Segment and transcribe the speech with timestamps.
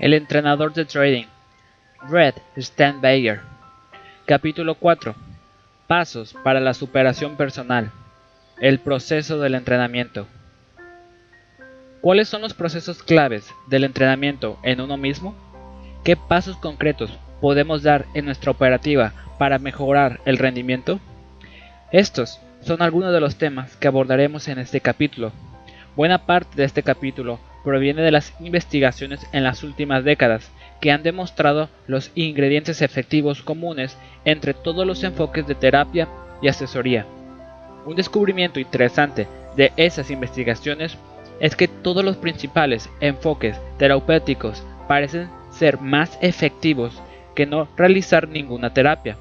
[0.00, 1.26] El entrenador de trading.
[2.08, 2.32] Red
[3.02, 3.42] Bayer.
[4.24, 5.14] Capítulo 4.
[5.86, 7.90] Pasos para la superación personal.
[8.62, 10.26] El proceso del entrenamiento.
[12.00, 15.34] ¿Cuáles son los procesos claves del entrenamiento en uno mismo?
[16.02, 20.98] ¿Qué pasos concretos podemos dar en nuestra operativa para mejorar el rendimiento?
[21.92, 25.30] Estos son algunos de los temas que abordaremos en este capítulo.
[25.94, 31.02] Buena parte de este capítulo proviene de las investigaciones en las últimas décadas que han
[31.02, 36.08] demostrado los ingredientes efectivos comunes entre todos los enfoques de terapia
[36.40, 37.06] y asesoría.
[37.84, 40.96] Un descubrimiento interesante de esas investigaciones
[41.40, 47.02] es que todos los principales enfoques terapéuticos parecen ser más efectivos
[47.34, 49.16] que no realizar ninguna terapia,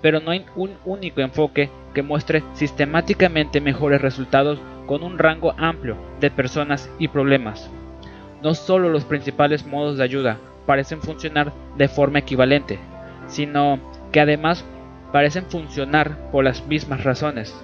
[0.00, 5.96] pero no hay un único enfoque que muestre sistemáticamente mejores resultados con un rango amplio
[6.20, 7.70] de personas y problemas.
[8.42, 12.78] No solo los principales modos de ayuda parecen funcionar de forma equivalente,
[13.28, 13.78] sino
[14.10, 14.64] que además
[15.12, 17.54] parecen funcionar por las mismas razones.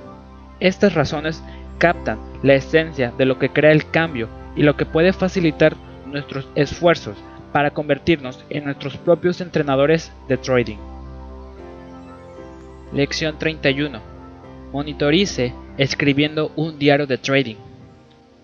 [0.61, 1.42] Estas razones
[1.78, 5.75] captan la esencia de lo que crea el cambio y lo que puede facilitar
[6.06, 7.17] nuestros esfuerzos
[7.52, 10.78] para convertirnos en nuestros propios entrenadores de trading.
[12.92, 14.00] Lección 31.
[14.72, 17.56] Monitorice escribiendo un diario de trading.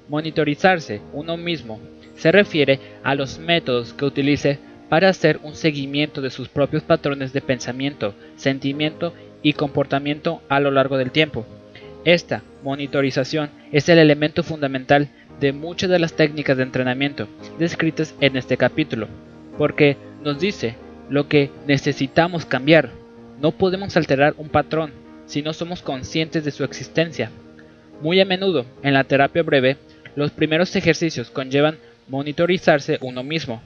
[0.09, 1.79] Monitorizarse uno mismo
[2.17, 7.33] se refiere a los métodos que utilice para hacer un seguimiento de sus propios patrones
[7.33, 11.47] de pensamiento, sentimiento y comportamiento a lo largo del tiempo.
[12.05, 15.09] Esta monitorización es el elemento fundamental
[15.41, 19.09] de muchas de las técnicas de entrenamiento descritas en este capítulo,
[19.59, 20.77] porque nos dice
[21.09, 22.91] lo que necesitamos cambiar.
[23.41, 24.93] No podemos alterar un patrón
[25.27, 27.31] si no somos conscientes de su existencia.
[28.01, 29.77] Muy a menudo, en la terapia breve,
[30.15, 33.63] los primeros ejercicios conllevan monitorizarse uno mismo,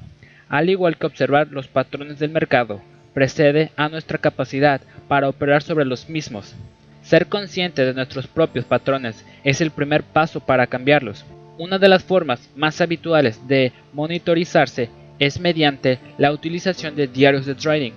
[0.49, 2.81] al igual que observar los patrones del mercado,
[3.15, 6.55] precede a nuestra capacidad para operar sobre los mismos.
[7.03, 11.25] Ser consciente de nuestros propios patrones es el primer paso para cambiarlos.
[11.59, 17.55] Una de las formas más habituales de monitorizarse es mediante la utilización de diarios de
[17.55, 17.93] trading.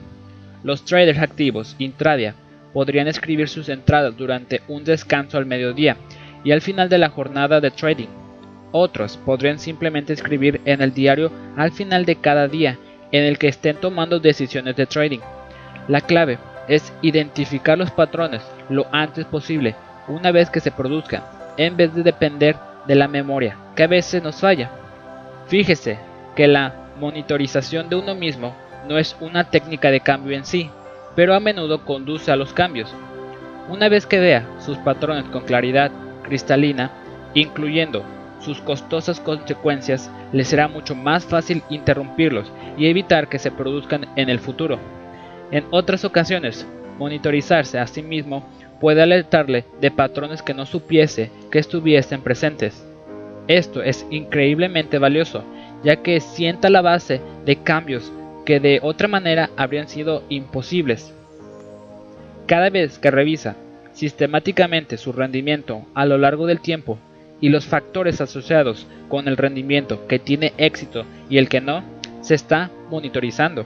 [0.63, 2.35] Los traders activos intradia
[2.73, 5.97] podrían escribir sus entradas durante un descanso al mediodía
[6.43, 8.20] y al final de la jornada de trading.
[8.71, 12.77] Otros podrían simplemente escribir en el diario al final de cada día
[13.11, 15.19] en el que estén tomando decisiones de trading.
[15.87, 16.37] La clave
[16.67, 19.75] es identificar los patrones lo antes posible
[20.07, 21.23] una vez que se produzcan,
[21.57, 22.55] en vez de depender
[22.87, 24.69] de la memoria, que a veces nos falla.
[25.47, 25.99] Fíjese
[26.35, 28.55] que la monitorización de uno mismo
[28.87, 30.69] no es una técnica de cambio en sí,
[31.15, 32.93] pero a menudo conduce a los cambios.
[33.69, 35.91] Una vez que vea sus patrones con claridad
[36.23, 36.91] cristalina,
[37.33, 38.03] incluyendo
[38.41, 44.29] sus costosas consecuencias, le será mucho más fácil interrumpirlos y evitar que se produzcan en
[44.29, 44.79] el futuro.
[45.51, 48.45] En otras ocasiones, monitorizarse a sí mismo
[48.79, 52.85] puede alertarle de patrones que no supiese que estuviesen presentes.
[53.47, 55.43] Esto es increíblemente valioso,
[55.83, 58.11] ya que sienta la base de cambios
[58.45, 61.13] que de otra manera habrían sido imposibles.
[62.47, 63.55] Cada vez que revisa
[63.93, 66.97] sistemáticamente su rendimiento a lo largo del tiempo
[67.41, 71.83] y los factores asociados con el rendimiento que tiene éxito y el que no,
[72.21, 73.65] se está monitorizando.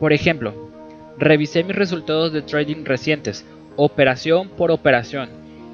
[0.00, 0.70] Por ejemplo,
[1.18, 3.44] revisé mis resultados de trading recientes,
[3.76, 5.28] operación por operación,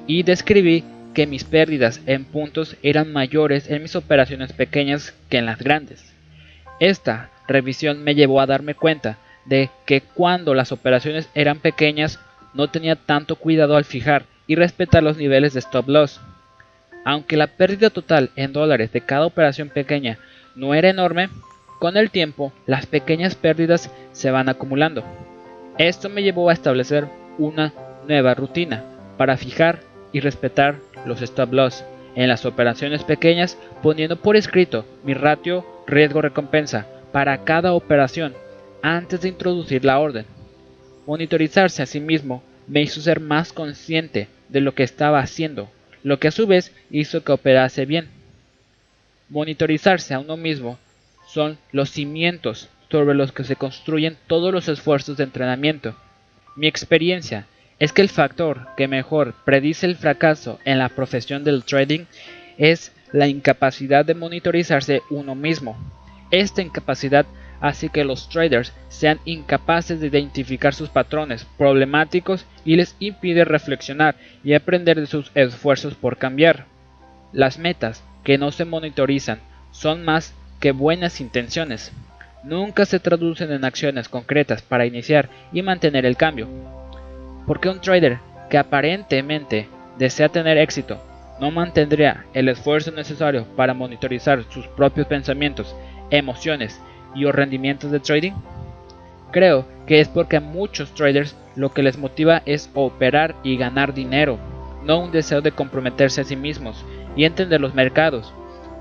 [0.07, 0.83] y describí
[1.13, 6.13] que mis pérdidas en puntos eran mayores en mis operaciones pequeñas que en las grandes.
[6.79, 12.19] Esta revisión me llevó a darme cuenta de que cuando las operaciones eran pequeñas
[12.53, 16.19] no tenía tanto cuidado al fijar y respetar los niveles de stop loss.
[17.03, 20.19] Aunque la pérdida total en dólares de cada operación pequeña
[20.55, 21.29] no era enorme,
[21.79, 25.03] con el tiempo las pequeñas pérdidas se van acumulando.
[25.77, 27.07] Esto me llevó a establecer
[27.37, 27.73] una
[28.07, 28.83] nueva rutina
[29.17, 29.79] para fijar
[30.11, 30.75] y respetar
[31.05, 31.83] los stop loss
[32.15, 38.33] en las operaciones pequeñas poniendo por escrito mi ratio riesgo-recompensa para cada operación
[38.81, 40.25] antes de introducir la orden.
[41.07, 45.69] Monitorizarse a sí mismo me hizo ser más consciente de lo que estaba haciendo,
[46.03, 48.09] lo que a su vez hizo que operase bien.
[49.29, 50.77] Monitorizarse a uno mismo
[51.27, 55.95] son los cimientos sobre los que se construyen todos los esfuerzos de entrenamiento.
[56.55, 57.47] Mi experiencia
[57.79, 62.05] es que el factor que mejor predice el fracaso en la profesión del trading
[62.57, 65.77] es la incapacidad de monitorizarse uno mismo.
[66.29, 67.25] Esta incapacidad
[67.61, 74.15] hace que los traders sean incapaces de identificar sus patrones problemáticos y les impide reflexionar
[74.43, 76.65] y aprender de sus esfuerzos por cambiar.
[77.31, 79.39] Las metas que no se monitorizan
[79.71, 81.93] son más que buenas intenciones.
[82.43, 86.47] nunca se traducen en acciones concretas para iniciar y mantener el cambio.
[87.45, 88.17] Porque un trader
[88.49, 89.69] que aparentemente
[89.99, 90.99] desea tener éxito
[91.39, 95.75] no mantendría el esfuerzo necesario para monitorizar sus propios pensamientos,
[96.09, 96.79] emociones
[97.15, 98.33] y o rendimientos de trading?
[99.31, 103.93] Creo que es porque a muchos traders lo que les motiva es operar y ganar
[103.93, 104.37] dinero,
[104.83, 106.85] no un deseo de comprometerse a sí mismos
[107.15, 108.33] y entender los mercados.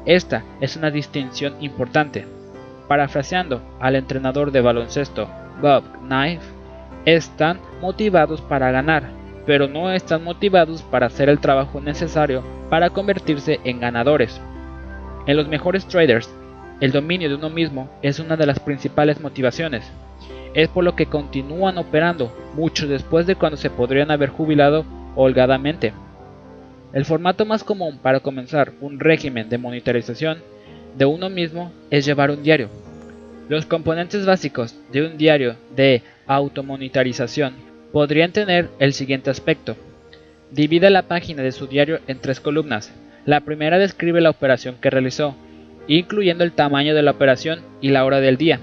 [0.06, 2.26] Esta es una distinción importante.
[2.88, 5.28] Parafraseando al entrenador de baloncesto
[5.60, 6.42] Bob Knife,
[7.04, 9.10] están motivados para ganar,
[9.46, 14.40] pero no están motivados para hacer el trabajo necesario para convertirse en ganadores.
[15.26, 16.30] En los mejores traders,
[16.80, 19.84] el dominio de uno mismo es una de las principales motivaciones.
[20.54, 24.84] Es por lo que continúan operando mucho después de cuando se podrían haber jubilado
[25.14, 25.92] holgadamente.
[26.92, 30.38] El formato más común para comenzar un régimen de monitorización
[30.96, 32.68] de uno mismo es llevar un diario.
[33.48, 37.54] Los componentes básicos de un diario de automonitorización
[37.92, 39.76] podrían tener el siguiente aspecto.
[40.50, 42.92] Divide la página de su diario en tres columnas.
[43.24, 45.36] La primera describe la operación que realizó,
[45.98, 48.60] incluyendo el tamaño de la operación y la hora del día.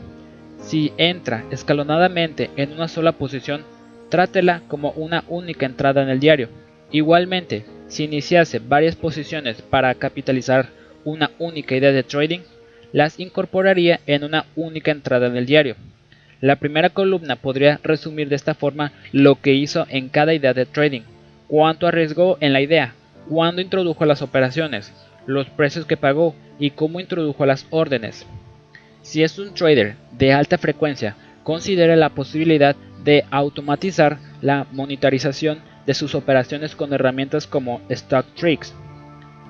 [0.61, 3.63] Si entra escalonadamente en una sola posición,
[4.09, 6.47] trátela como una única entrada en el diario.
[6.89, 10.69] Igualmente, si iniciase varias posiciones para capitalizar
[11.03, 12.39] una única idea de trading,
[12.93, 15.75] las incorporaría en una única entrada en el diario.
[16.39, 20.65] La primera columna podría resumir de esta forma lo que hizo en cada idea de
[20.65, 21.01] trading,
[21.47, 22.93] cuánto arriesgó en la idea,
[23.27, 24.93] cuándo introdujo las operaciones,
[25.27, 28.25] los precios que pagó y cómo introdujo las órdenes.
[29.03, 35.93] Si es un trader de alta frecuencia, considere la posibilidad de automatizar la monitorización de
[35.93, 38.73] sus operaciones con herramientas como Stock Tricks.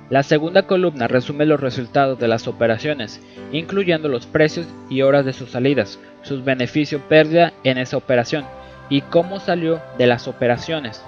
[0.10, 3.20] La segunda columna resume los resultados de las operaciones,
[3.52, 8.46] incluyendo los precios y horas de sus salidas, sus beneficios pérdida en esa operación
[8.90, 11.04] y cómo salió de las operaciones.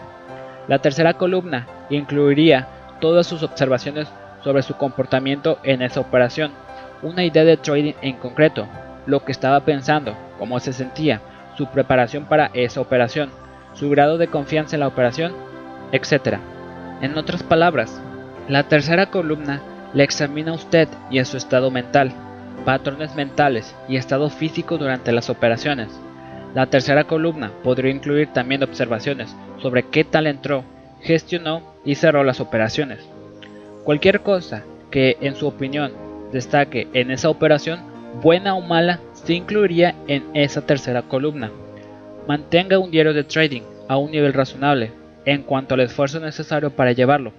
[0.68, 2.68] La tercera columna incluiría
[3.00, 4.08] todas sus observaciones
[4.44, 6.52] sobre su comportamiento en esa operación,
[7.02, 8.68] una idea de trading en concreto,
[9.06, 11.22] lo que estaba pensando, cómo se sentía,
[11.58, 13.30] su preparación para esa operación,
[13.74, 15.34] su grado de confianza en la operación,
[15.92, 16.38] etc.
[17.02, 18.02] En otras palabras,
[18.48, 19.62] la tercera columna
[19.94, 22.12] le examina a usted y a su estado mental,
[22.66, 25.90] patrones mentales y estado físico durante las operaciones.
[26.54, 30.64] La tercera columna podría incluir también observaciones sobre qué tal entró,
[31.02, 33.00] gestionó y cerró las operaciones.
[33.90, 35.92] Cualquier cosa que en su opinión
[36.32, 37.80] destaque en esa operación,
[38.22, 41.50] buena o mala, se incluiría en esa tercera columna.
[42.28, 44.92] Mantenga un diario de trading a un nivel razonable
[45.26, 47.34] en cuanto al esfuerzo necesario para llevarlo.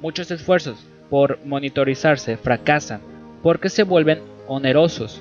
[0.00, 3.00] Muchos esfuerzos por monitorizarse fracasan
[3.42, 5.20] porque se vuelven onerosos.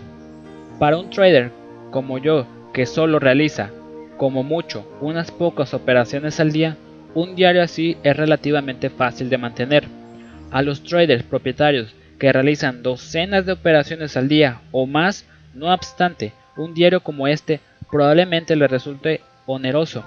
[0.77, 1.49] Para un trader
[1.89, 3.71] como yo que solo realiza,
[4.17, 6.77] como mucho, unas pocas operaciones al día,
[7.15, 9.98] un diario así es relativamente fácil de mantener.
[10.51, 16.33] A los traders propietarios que realizan docenas de operaciones al día o más, no obstante,
[16.57, 20.03] un diario como este probablemente le resulte oneroso.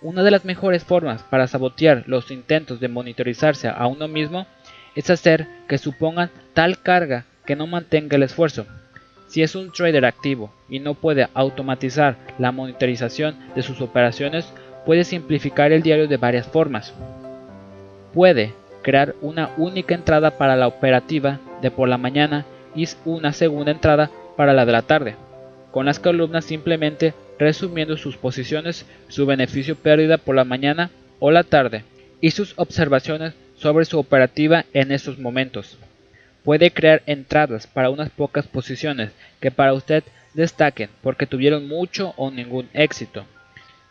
[0.00, 4.46] Una de las mejores formas para sabotear los intentos de monitorizarse a uno mismo
[4.94, 8.66] es hacer que supongan tal carga que no mantenga el esfuerzo.
[9.26, 14.52] Si es un trader activo y no puede automatizar la monitorización de sus operaciones,
[14.86, 16.94] puede simplificar el diario de varias formas.
[18.14, 23.72] Puede crear una única entrada para la operativa de por la mañana y una segunda
[23.72, 25.16] entrada para la de la tarde,
[25.70, 31.44] con las columnas simplemente resumiendo sus posiciones, su beneficio pérdida por la mañana o la
[31.44, 31.84] tarde
[32.20, 35.78] y sus observaciones sobre su operativa en esos momentos.
[36.44, 40.04] Puede crear entradas para unas pocas posiciones que para usted
[40.34, 43.24] destaquen porque tuvieron mucho o ningún éxito.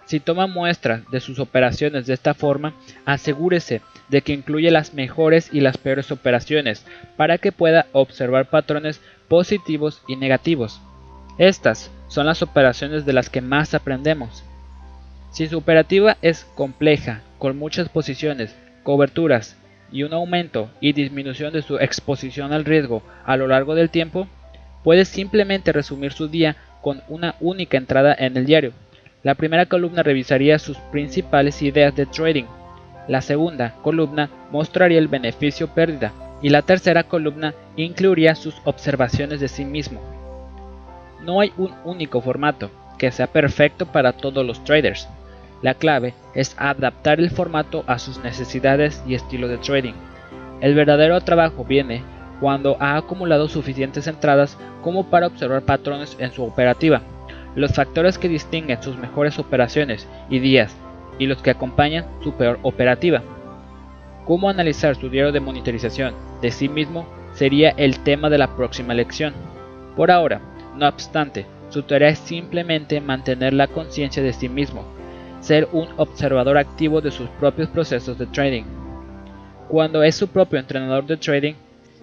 [0.07, 2.73] Si toma muestras de sus operaciones de esta forma,
[3.05, 6.85] asegúrese de que incluye las mejores y las peores operaciones
[7.17, 10.79] para que pueda observar patrones positivos y negativos.
[11.37, 14.45] Estas son las operaciones de las que más aprendemos.
[15.31, 19.57] Si su operativa es compleja, con muchas posiciones, coberturas
[19.91, 24.29] y un aumento y disminución de su exposición al riesgo a lo largo del tiempo,
[24.85, 28.71] puede simplemente resumir su día con una única entrada en el diario.
[29.27, 32.45] La primera columna revisaría sus principales ideas de trading.
[33.09, 39.49] La segunda columna mostraría el beneficio pérdida y la tercera columna incluiría sus observaciones de
[39.49, 39.99] sí mismo.
[41.25, 45.09] No hay un único formato que sea perfecto para todos los traders.
[45.61, 49.95] La clave es adaptar el formato a sus necesidades y estilo de trading.
[50.61, 52.01] El verdadero trabajo viene
[52.39, 57.01] cuando ha acumulado suficientes entradas como para observar patrones en su operativa,
[57.57, 60.77] los factores que distinguen sus mejores operaciones y días
[61.17, 63.23] y los que acompañan su peor operativa.
[64.25, 68.93] Cómo analizar su diario de monitorización de sí mismo sería el tema de la próxima
[68.93, 69.33] lección.
[69.95, 70.39] Por ahora,
[70.75, 74.85] no obstante, su tarea es simplemente mantener la conciencia de sí mismo,
[75.39, 78.65] ser un observador activo de sus propios procesos de trading.
[79.67, 81.55] Cuando es su propio entrenador de trading,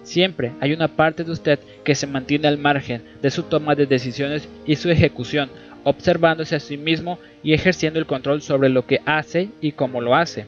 [0.05, 3.85] siempre hay una parte de usted que se mantiene al margen de su toma de
[3.85, 5.49] decisiones y su ejecución,
[5.83, 10.15] observándose a sí mismo y ejerciendo el control sobre lo que hace y cómo lo
[10.15, 10.45] hace.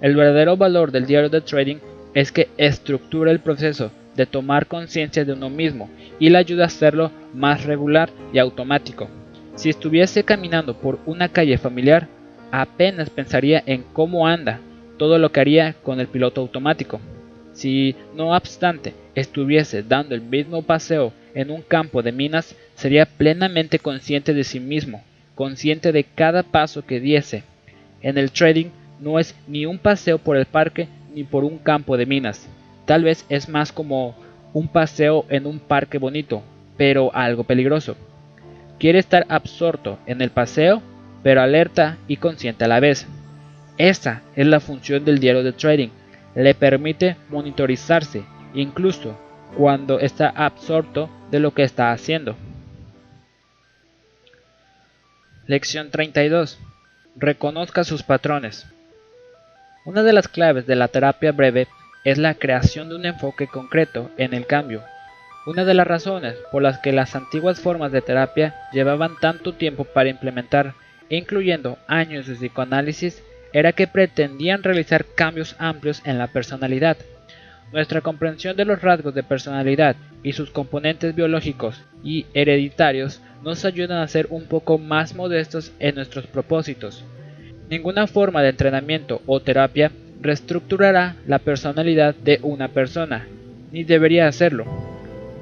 [0.00, 1.76] El verdadero valor del diario de trading
[2.14, 5.88] es que estructura el proceso de tomar conciencia de uno mismo
[6.18, 9.08] y le ayuda a hacerlo más regular y automático.
[9.54, 12.08] Si estuviese caminando por una calle familiar,
[12.50, 14.60] apenas pensaría en cómo anda,
[14.98, 17.00] todo lo que haría con el piloto automático.
[17.58, 23.80] Si, no obstante, estuviese dando el mismo paseo en un campo de minas, sería plenamente
[23.80, 25.02] consciente de sí mismo,
[25.34, 27.42] consciente de cada paso que diese.
[28.00, 28.66] En el trading
[29.00, 32.48] no es ni un paseo por el parque ni por un campo de minas,
[32.86, 34.14] Tal vez es más como
[34.52, 36.44] un paseo en un parque bonito,
[36.76, 37.96] pero algo peligroso.
[38.78, 40.80] Quiere estar absorto en el paseo,
[41.24, 43.08] pero alerta y consciente a la vez.
[43.78, 45.88] Esa es la función del diario de trading.
[46.38, 48.22] Le permite monitorizarse,
[48.54, 49.18] incluso
[49.56, 52.36] cuando está absorto de lo que está haciendo.
[55.48, 56.60] Lección 32.
[57.16, 58.68] Reconozca sus patrones.
[59.84, 61.66] Una de las claves de la terapia breve
[62.04, 64.84] es la creación de un enfoque concreto en el cambio.
[65.44, 69.82] Una de las razones por las que las antiguas formas de terapia llevaban tanto tiempo
[69.82, 70.74] para implementar,
[71.08, 76.96] incluyendo años de psicoanálisis, era que pretendían realizar cambios amplios en la personalidad.
[77.72, 83.98] Nuestra comprensión de los rasgos de personalidad y sus componentes biológicos y hereditarios nos ayudan
[83.98, 87.04] a ser un poco más modestos en nuestros propósitos.
[87.68, 93.26] Ninguna forma de entrenamiento o terapia reestructurará la personalidad de una persona,
[93.70, 94.64] ni debería hacerlo.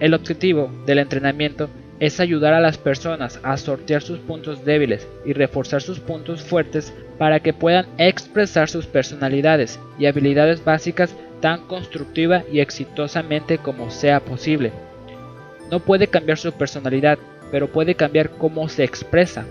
[0.01, 5.33] El objetivo del entrenamiento es ayudar a las personas a sortear sus puntos débiles y
[5.33, 12.45] reforzar sus puntos fuertes para que puedan expresar sus personalidades y habilidades básicas tan constructiva
[12.53, 14.73] y exitosamente como sea posible.
[15.71, 17.19] No puede cambiar su personalidad,
[17.51, 19.45] pero puede cambiar cómo se expresa.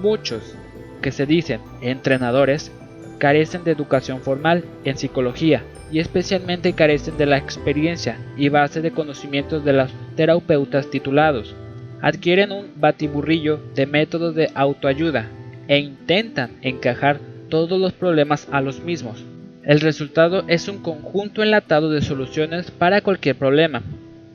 [0.00, 0.54] Muchos
[1.02, 2.72] que se dicen entrenadores
[3.20, 5.62] carecen de educación formal en psicología
[5.92, 11.54] y especialmente carecen de la experiencia y base de conocimientos de los terapeutas titulados.
[12.00, 15.28] Adquieren un batiburrillo de métodos de autoayuda
[15.68, 19.22] e intentan encajar todos los problemas a los mismos.
[19.62, 23.82] El resultado es un conjunto enlatado de soluciones para cualquier problema.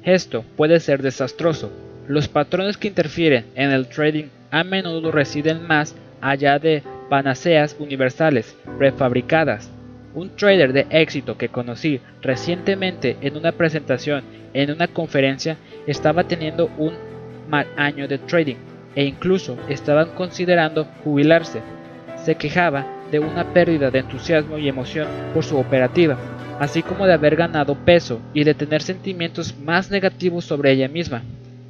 [0.03, 1.71] Esto puede ser desastroso.
[2.07, 8.55] Los patrones que interfieren en el trading a menudo residen más allá de panaceas universales
[8.77, 9.69] prefabricadas.
[10.13, 15.57] Un trader de éxito que conocí recientemente en una presentación en una conferencia
[15.87, 16.93] estaba teniendo un
[17.49, 18.55] mal año de trading
[18.95, 21.61] e incluso estaban considerando jubilarse.
[22.23, 26.17] Se quejaba de una pérdida de entusiasmo y emoción por su operativa,
[26.59, 31.23] así como de haber ganado peso y de tener sentimientos más negativos sobre ella misma.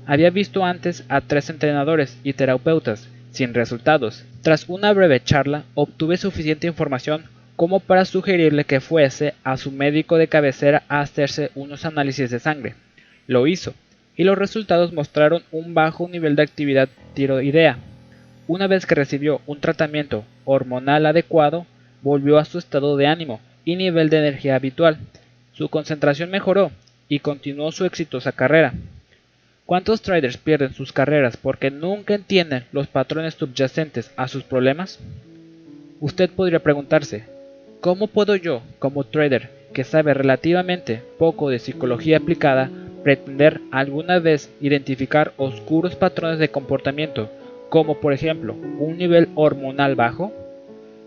[0.05, 4.23] Había visto antes a tres entrenadores y terapeutas sin resultados.
[4.41, 7.25] Tras una breve charla, obtuve suficiente información
[7.57, 12.39] como para sugerirle que fuese a su médico de cabecera a hacerse unos análisis de
[12.39, 12.75] sangre.
[13.27, 13.73] Lo hizo,
[14.15, 17.77] y los resultados mostraron un bajo nivel de actividad tiroidea.
[18.47, 21.65] Una vez que recibió un tratamiento hormonal adecuado,
[22.01, 24.97] volvió a su estado de ánimo y nivel de energía habitual.
[25.51, 26.71] Su concentración mejoró
[27.09, 28.73] y continuó su exitosa carrera.
[29.65, 34.99] ¿Cuántos traders pierden sus carreras porque nunca entienden los patrones subyacentes a sus problemas?
[35.99, 37.23] Usted podría preguntarse,
[37.81, 42.69] ¿cómo puedo yo, como trader que sabe relativamente poco de psicología aplicada,
[43.03, 47.31] pretender alguna vez identificar oscuros patrones de comportamiento,
[47.69, 50.31] como por ejemplo un nivel hormonal bajo?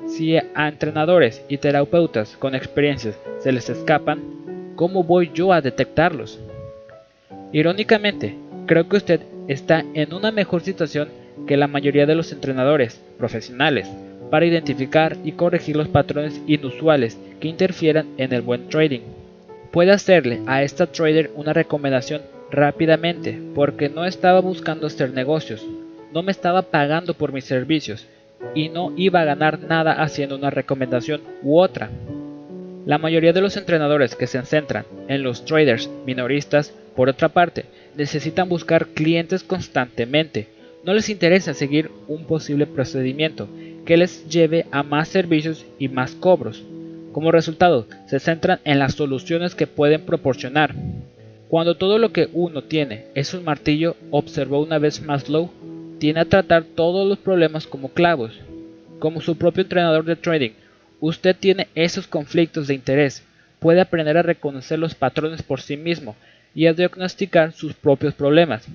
[0.08, 6.40] Si a entrenadores y terapeutas con experiencias se les escapan, ¿cómo voy yo a detectarlos?
[7.52, 8.36] Irónicamente,
[8.68, 11.08] Creo que usted está en una mejor situación
[11.46, 13.88] que la mayoría de los entrenadores profesionales
[14.30, 19.00] para identificar y corregir los patrones inusuales que interfieran en el buen trading.
[19.70, 22.20] Puede hacerle a esta trader una recomendación
[22.50, 25.64] rápidamente porque no estaba buscando hacer negocios,
[26.12, 28.06] no me estaba pagando por mis servicios
[28.54, 31.88] y no iba a ganar nada haciendo una recomendación u otra.
[32.84, 37.64] La mayoría de los entrenadores que se centran en los traders minoristas, por otra parte,
[37.98, 40.46] necesitan buscar clientes constantemente.
[40.84, 43.48] No les interesa seguir un posible procedimiento
[43.84, 46.62] que les lleve a más servicios y más cobros.
[47.12, 50.76] Como resultado, se centran en las soluciones que pueden proporcionar.
[51.48, 55.50] Cuando todo lo que uno tiene es un martillo, observó una vez Maslow,
[55.98, 58.38] tiene a tratar todos los problemas como clavos.
[59.00, 60.52] Como su propio entrenador de trading,
[61.00, 63.24] usted tiene esos conflictos de interés,
[63.58, 66.14] puede aprender a reconocer los patrones por sí mismo
[66.54, 68.66] y a diagnosticar sus propios problemas.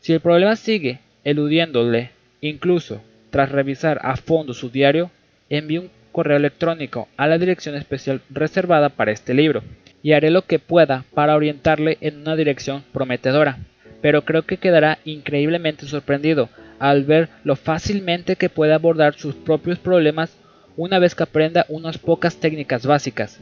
[0.00, 5.10] Si el problema sigue eludiéndole, incluso tras revisar a fondo su diario,
[5.48, 9.62] envíe un correo electrónico a la dirección especial reservada para este libro
[10.02, 13.58] y haré lo que pueda para orientarle en una dirección prometedora.
[14.00, 19.78] Pero creo que quedará increíblemente sorprendido al ver lo fácilmente que puede abordar sus propios
[19.78, 20.36] problemas
[20.76, 23.38] una vez que aprenda unas pocas técnicas básicas.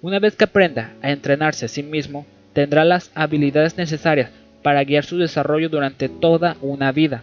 [0.00, 4.30] Una vez que aprenda a entrenarse a sí mismo, tendrá las habilidades necesarias
[4.62, 7.22] para guiar su desarrollo durante toda una vida.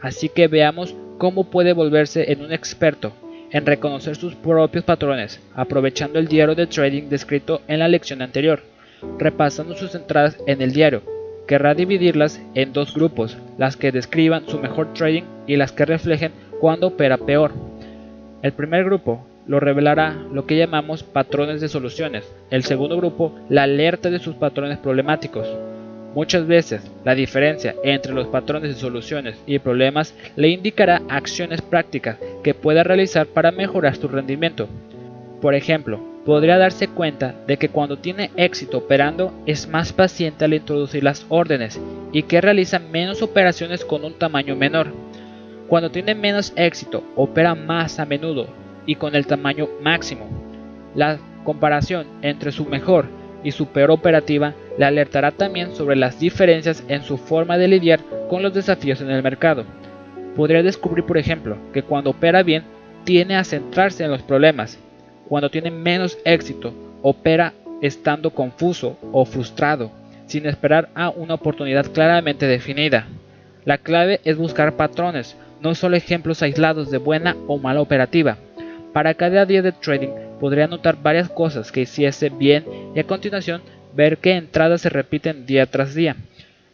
[0.00, 3.12] Así que veamos cómo puede volverse en un experto
[3.50, 8.62] en reconocer sus propios patrones, aprovechando el diario de trading descrito en la lección anterior,
[9.18, 11.02] repasando sus entradas en el diario.
[11.46, 16.32] Querrá dividirlas en dos grupos, las que describan su mejor trading y las que reflejen
[16.60, 17.52] cuándo opera peor.
[18.42, 23.64] El primer grupo lo revelará lo que llamamos patrones de soluciones, el segundo grupo la
[23.64, 25.48] alerta de sus patrones problemáticos.
[26.14, 32.18] Muchas veces, la diferencia entre los patrones de soluciones y problemas le indicará acciones prácticas
[32.44, 34.68] que pueda realizar para mejorar su rendimiento.
[35.40, 40.54] Por ejemplo, podría darse cuenta de que cuando tiene éxito operando es más paciente al
[40.54, 41.80] introducir las órdenes
[42.12, 44.88] y que realiza menos operaciones con un tamaño menor.
[45.66, 50.28] Cuando tiene menos éxito, opera más a menudo y con el tamaño máximo.
[50.94, 53.06] La comparación entre su mejor
[53.44, 58.00] y su peor operativa le alertará también sobre las diferencias en su forma de lidiar
[58.28, 59.64] con los desafíos en el mercado.
[60.36, 62.64] Podría descubrir, por ejemplo, que cuando opera bien,
[63.04, 64.78] tiene a centrarse en los problemas.
[65.28, 69.90] Cuando tiene menos éxito, opera estando confuso o frustrado,
[70.26, 73.08] sin esperar a una oportunidad claramente definida.
[73.64, 78.38] La clave es buscar patrones, no solo ejemplos aislados de buena o mala operativa.
[78.92, 83.62] Para cada día de trading podría notar varias cosas que hiciese bien y a continuación
[83.94, 86.16] ver qué entradas se repiten día tras día.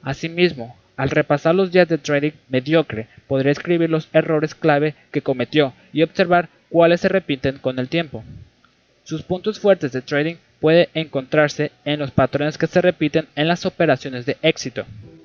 [0.02, 5.72] Asimismo, al repasar los días de trading mediocre, podría escribir los errores clave que cometió
[5.92, 8.24] y observar cuáles se repiten con el tiempo.
[9.04, 13.64] Sus puntos fuertes de trading puede encontrarse en los patrones que se repiten en las
[13.64, 14.84] operaciones de éxito.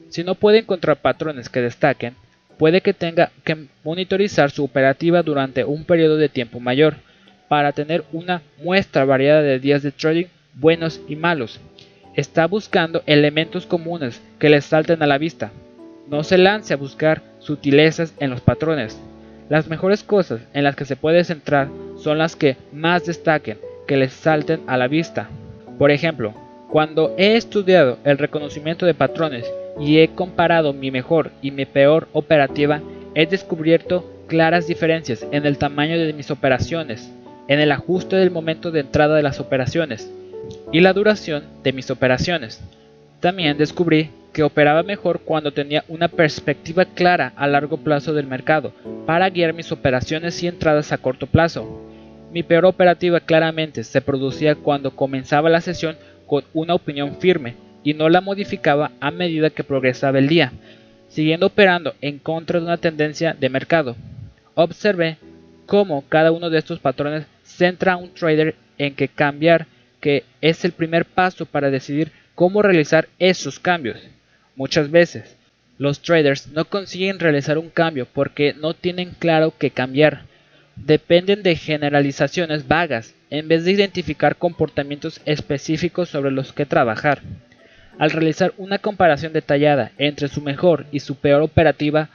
[0.10, 2.16] Si no puede encontrar patrones que destaquen,
[2.58, 6.96] puede que tenga que monitorizar su operativa durante un periodo de tiempo mayor,
[7.48, 11.60] para tener una muestra variada de días de trading buenos y malos.
[12.16, 15.52] Está buscando elementos comunes que le salten a la vista.
[16.08, 19.00] No se lance a buscar sutilezas en los patrones.
[19.50, 23.98] Las mejores cosas en las que se puede centrar son las que más destaquen, que
[23.98, 25.30] les salten a la vista.
[25.78, 26.34] Por ejemplo,
[26.70, 29.46] cuando he estudiado el reconocimiento de patrones
[29.80, 32.82] y he comparado mi mejor y mi peor operativa,
[33.16, 37.12] he descubierto claras diferencias en el tamaño de mis operaciones,
[37.48, 40.12] en el ajuste del momento de entrada de las operaciones
[40.72, 42.62] y la duración de mis operaciones.
[43.20, 48.74] También descubrí que operaba mejor cuando tenía una perspectiva clara a largo plazo del mercado
[49.06, 51.82] para guiar mis operaciones y entradas a corto plazo.
[52.32, 57.94] Mi peor operativa claramente se producía cuando comenzaba la sesión con una opinión firme y
[57.94, 60.52] no la modificaba a medida que progresaba el día,
[61.10, 63.96] siguiendo operando en contra de una tendencia de mercado.
[64.56, 65.18] Observé
[65.66, 69.68] cómo cada uno de estos patrones centra a un trader en que cambiar,
[70.00, 74.00] que es el primer paso para decidir cómo realizar esos cambios.
[74.56, 75.36] Muchas veces,
[75.78, 80.22] los traders no consiguen realizar un cambio porque no tienen claro qué cambiar.
[80.76, 87.22] Dependen de generalizaciones vagas en vez de identificar comportamientos específicos sobre los que trabajar.
[88.00, 92.10] Al realizar una comparación detallada entre su mejor y su peor operativa,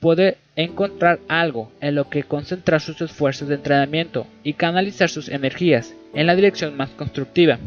[0.00, 5.94] puede encontrar algo en lo que concentrar sus esfuerzos de entrenamiento y canalizar sus energías
[6.12, 7.58] en la dirección más constructiva.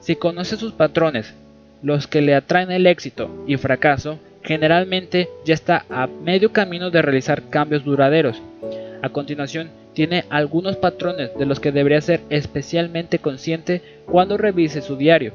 [0.00, 1.34] Si conoce sus patrones,
[1.82, 7.00] los que le atraen el éxito y fracaso, generalmente ya está a medio camino de
[7.00, 8.42] realizar cambios duraderos.
[9.02, 14.96] A continuación, tiene algunos patrones de los que debería ser especialmente consciente cuando revise su
[14.96, 15.32] diario.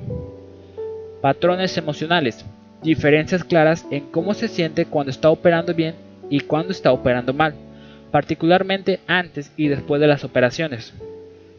[1.22, 2.46] Patrones emocionales.
[2.84, 5.96] Diferencias claras en cómo se siente cuando está operando bien
[6.30, 7.56] y cuando está operando mal,
[8.12, 10.94] particularmente antes y después de las operaciones.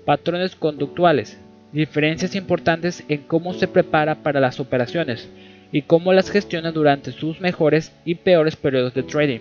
[0.05, 1.37] Patrones conductuales.
[1.73, 5.29] Diferencias importantes en cómo se prepara para las operaciones
[5.73, 9.41] y cómo las gestiona durante sus mejores y peores periodos de trading.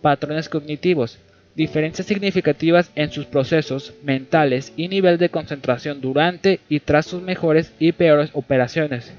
[0.00, 1.18] Patrones cognitivos.
[1.56, 7.74] Diferencias significativas en sus procesos mentales y nivel de concentración durante y tras sus mejores
[7.80, 9.12] y peores operaciones.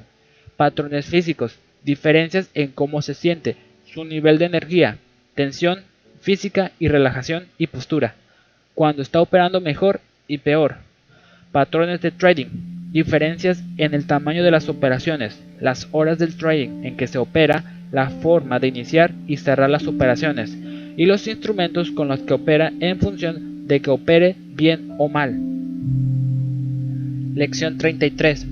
[0.57, 1.57] Patrones físicos.
[1.83, 4.97] Diferencias en cómo se siente, su nivel de energía,
[5.35, 5.79] tensión
[6.21, 8.15] física y relajación y postura,
[8.75, 10.75] cuando está operando mejor y peor.
[11.51, 12.47] Patrones de trading.
[12.91, 17.63] Diferencias en el tamaño de las operaciones, las horas del trading en que se opera,
[17.91, 20.57] la forma de iniciar y cerrar las operaciones
[20.97, 25.37] y los instrumentos con los que opera en función de que opere bien o mal.
[27.33, 28.45] Lección 33.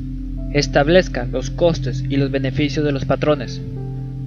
[0.54, 3.62] Establezca los costes y los beneficios de los patrones.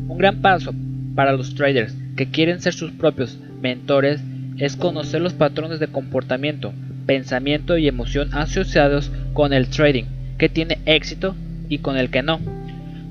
[0.06, 0.72] Un gran paso
[1.16, 4.20] para los traders que quieren ser sus propios mentores
[4.58, 6.72] es conocer los patrones de comportamiento,
[7.06, 10.04] pensamiento y emoción asociados con el trading
[10.38, 11.35] que tiene éxito
[11.68, 12.38] y con el que no.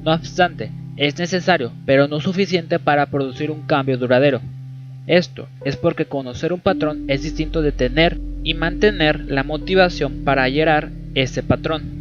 [0.06, 4.40] No obstante, es necesario, pero no suficiente para producir un cambio duradero.
[5.06, 10.44] Esto es porque conocer un patrón es distinto de tener y mantener la motivación para
[10.44, 12.01] hallar ese patrón.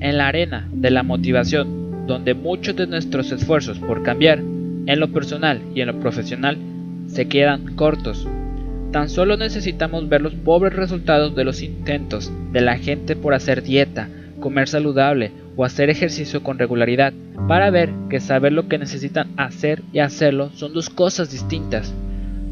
[0.00, 5.12] En la arena de la motivación, donde muchos de nuestros esfuerzos por cambiar, en lo
[5.12, 6.56] personal y en lo profesional,
[7.06, 8.26] se quedan cortos.
[8.92, 13.62] Tan solo necesitamos ver los pobres resultados de los intentos de la gente por hacer
[13.62, 14.08] dieta,
[14.40, 17.12] comer saludable o hacer ejercicio con regularidad,
[17.46, 21.94] para ver que saber lo que necesitan hacer y hacerlo son dos cosas distintas.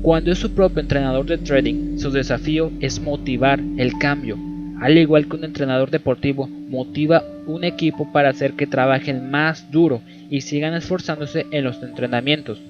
[0.02, 4.37] Cuando es su propio entrenador de trading, su desafío es motivar el cambio,
[4.80, 10.02] al igual que un entrenador deportivo motiva un equipo para hacer que trabajen más duro
[10.30, 12.60] y sigan esforzándose en los entrenamientos.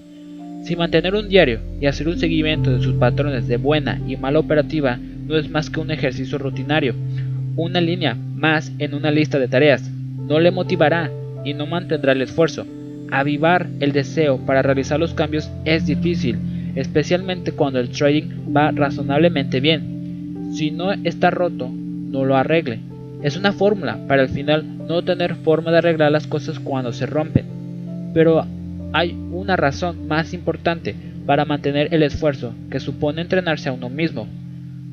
[0.62, 4.38] Si mantener un diario y hacer un seguimiento de sus patrones de buena y mala
[4.38, 6.94] operativa no es más que un ejercicio rutinario,
[7.56, 9.90] una línea más en una lista de tareas,
[10.28, 11.10] no le motivará
[11.44, 12.66] y no mantendrá el esfuerzo.
[13.10, 16.38] Avivar el deseo para realizar los cambios es difícil,
[16.74, 20.52] especialmente cuando el trading va razonablemente bien.
[20.54, 21.70] Si no está roto,
[22.08, 22.80] no lo arregle.
[23.22, 27.06] Es una fórmula para al final no tener forma de arreglar las cosas cuando se
[27.06, 27.46] rompen.
[28.14, 28.44] Pero
[28.92, 30.94] hay una razón más importante
[31.26, 34.26] para mantener el esfuerzo que supone entrenarse a uno mismo.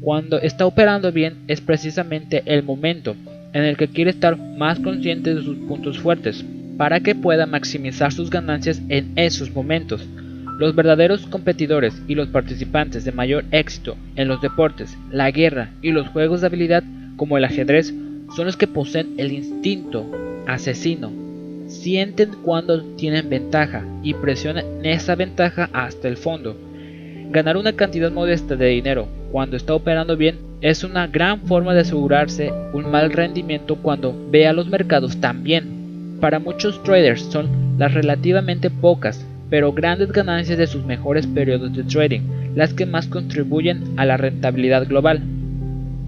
[0.02, 3.16] Cuando está operando bien es precisamente el momento
[3.54, 6.44] en el que quiere estar más consciente de sus puntos fuertes
[6.78, 10.06] para que pueda maximizar sus ganancias en esos momentos.
[10.60, 15.92] Los verdaderos competidores y los participantes de mayor éxito en los deportes, la guerra y
[15.92, 16.84] los juegos de habilidad
[17.16, 17.94] como el ajedrez
[18.36, 20.06] son los que poseen el instinto
[20.48, 21.12] asesino.
[21.68, 26.56] Sienten cuando tienen ventaja y presionan esa ventaja hasta el fondo.
[27.32, 31.82] Ganar una cantidad modesta de dinero cuando está operando bien es una gran forma de
[31.82, 36.18] asegurarse un mal rendimiento cuando vea los mercados tan bien.
[36.22, 41.84] Para muchos traders son las relativamente pocas pero grandes ganancias de sus mejores periodos de
[41.84, 42.22] trading
[42.56, 45.22] las que más contribuyen a la rentabilidad global.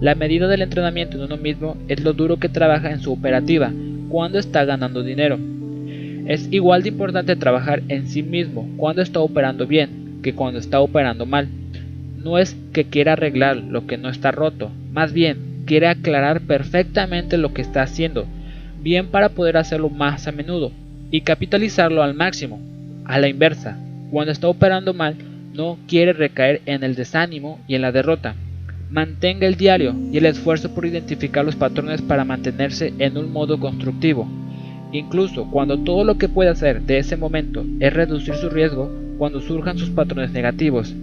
[0.00, 3.72] La medida del entrenamiento en uno mismo es lo duro que trabaja en su operativa
[4.08, 5.38] cuando está ganando dinero.
[6.26, 10.78] Es igual de importante trabajar en sí mismo cuando está operando bien que cuando está
[10.80, 11.48] operando mal.
[12.16, 17.36] No es que quiera arreglar lo que no está roto, más bien quiere aclarar perfectamente
[17.36, 18.26] lo que está haciendo,
[18.80, 20.70] bien para poder hacerlo más a menudo
[21.10, 22.60] y capitalizarlo al máximo.
[23.04, 23.76] A la inversa,
[24.10, 25.16] cuando está operando mal,
[25.54, 28.34] no quiere recaer en el desánimo y en la derrota,
[28.90, 33.60] Mantenga el diario y el esfuerzo por identificar los patrones para mantenerse en un modo
[33.60, 34.26] constructivo.
[34.92, 39.42] Incluso cuando todo lo que puede hacer de ese momento es reducir su riesgo cuando
[39.42, 40.94] surjan sus patrones negativos.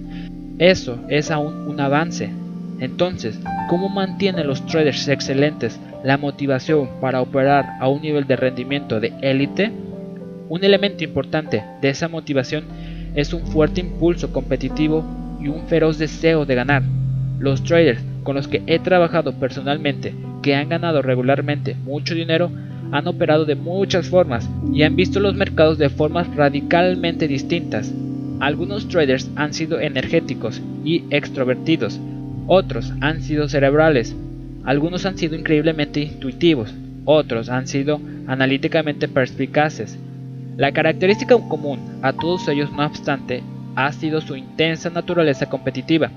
[0.58, 2.32] Eso es aún un avance.
[2.80, 9.00] Entonces, ¿cómo mantienen los traders excelentes la motivación para operar a un nivel de rendimiento
[9.00, 9.72] de élite?
[10.50, 12.64] Un elemento importante de esa motivación
[13.14, 15.06] es un fuerte impulso competitivo
[15.40, 16.95] y un feroz deseo de ganar.
[17.40, 22.50] Los traders con los que he trabajado personalmente, que han ganado regularmente mucho dinero,
[22.92, 27.94] han operado de muchas formas y han visto los mercados de formas radicalmente distintas.
[28.40, 32.00] Algunos traders han sido energéticos y extrovertidos,
[32.48, 34.16] otros han sido cerebrales,
[34.64, 36.74] algunos han sido increíblemente intuitivos,
[37.06, 39.98] otros han sido analíticamente perspicaces.
[40.58, 43.44] La característica común a todos ellos, no obstante,
[43.76, 46.12] ha sido su intensa naturaleza competitiva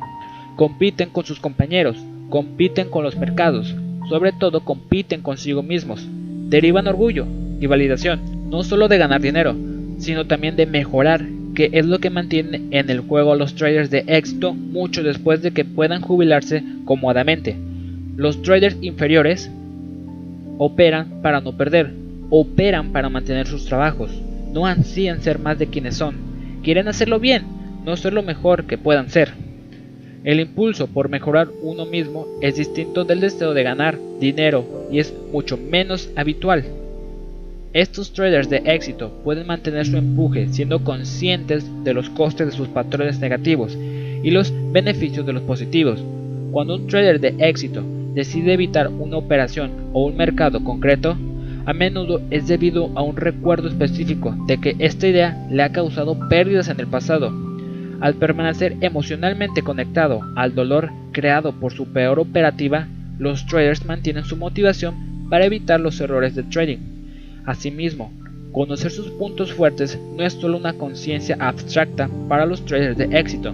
[0.59, 1.97] compiten con sus compañeros,
[2.31, 3.77] compiten con los mercados,
[4.09, 6.05] sobre todo compiten consigo mismos.
[6.49, 7.29] Derivan orgullo
[7.61, 9.55] y validación, no solo de ganar dinero,
[9.99, 13.88] sino también de mejorar, que es lo que mantiene en el juego a los traders
[13.90, 17.55] de éxito mucho después de que puedan jubilarse cómodamente.
[18.16, 19.53] Los traders inferiores
[20.59, 21.94] operan para no perder,
[22.31, 24.11] operan para mantener sus trabajos,
[24.53, 26.16] no ansían ser más de quienes son,
[26.64, 27.44] quieren hacerlo bien,
[27.85, 29.47] no ser lo mejor que puedan ser.
[30.24, 35.14] El impulso por mejorar uno mismo es distinto del deseo de ganar dinero y es
[35.33, 36.64] mucho menos habitual.
[37.72, 42.68] Estos traders de éxito pueden mantener su empuje siendo conscientes de los costes de sus
[42.68, 43.76] patrones negativos
[44.22, 46.02] y los beneficios de los positivos.
[46.50, 51.16] Cuando un trader de éxito decide evitar una operación o un mercado concreto,
[51.66, 56.18] a menudo es debido a un recuerdo específico de que esta idea le ha causado
[56.28, 57.48] pérdidas en el pasado.
[58.01, 62.87] Al permanecer emocionalmente conectado al dolor creado por su peor operativa,
[63.19, 66.79] los traders mantienen su motivación para evitar los errores de trading.
[67.45, 68.13] Asimismo,
[68.53, 73.53] conocer sus puntos fuertes no es solo una conciencia abstracta para los traders de éxito,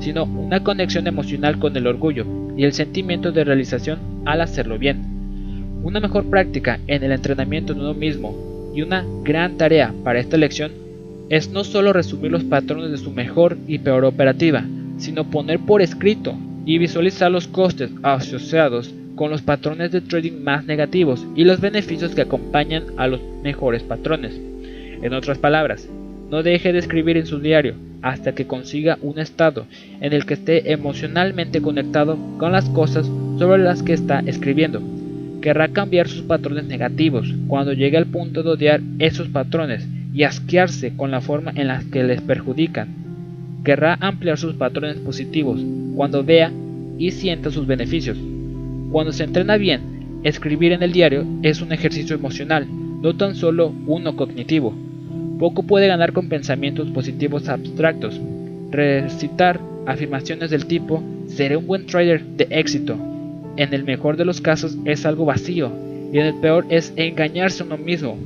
[0.00, 5.80] sino una conexión emocional con el orgullo y el sentimiento de realización al hacerlo bien.
[5.82, 10.36] Una mejor práctica en el entrenamiento de uno mismo y una gran tarea para esta
[10.36, 10.85] lección
[11.28, 14.64] es no solo resumir los patrones de su mejor y peor operativa,
[14.98, 20.64] sino poner por escrito y visualizar los costes asociados con los patrones de trading más
[20.64, 24.38] negativos y los beneficios que acompañan a los mejores patrones.
[25.02, 25.88] En otras palabras,
[26.30, 29.66] no deje de escribir en su diario hasta que consiga un estado
[30.00, 34.82] en el que esté emocionalmente conectado con las cosas sobre las que está escribiendo
[35.40, 40.96] querrá cambiar sus patrones negativos cuando llegue al punto de odiar esos patrones y asquearse
[40.96, 42.88] con la forma en la que les perjudican.
[43.64, 45.60] Querrá ampliar sus patrones positivos
[45.94, 46.50] cuando vea
[46.98, 48.16] y sienta sus beneficios.
[48.90, 52.66] Cuando se entrena bien, escribir en el diario es un ejercicio emocional,
[53.02, 54.74] no tan solo uno cognitivo.
[55.38, 58.18] Poco puede ganar con pensamientos positivos abstractos.
[58.70, 62.96] Recitar afirmaciones del tipo seré un buen trader de éxito
[63.56, 65.72] en el mejor de los casos es algo vacío
[66.12, 68.18] y en el peor es engañarse a uno mismo.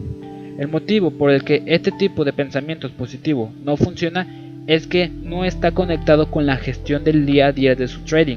[0.61, 4.27] El motivo por el que este tipo de pensamientos positivos no funciona
[4.67, 8.37] es que no está conectado con la gestión del día a día de su trading.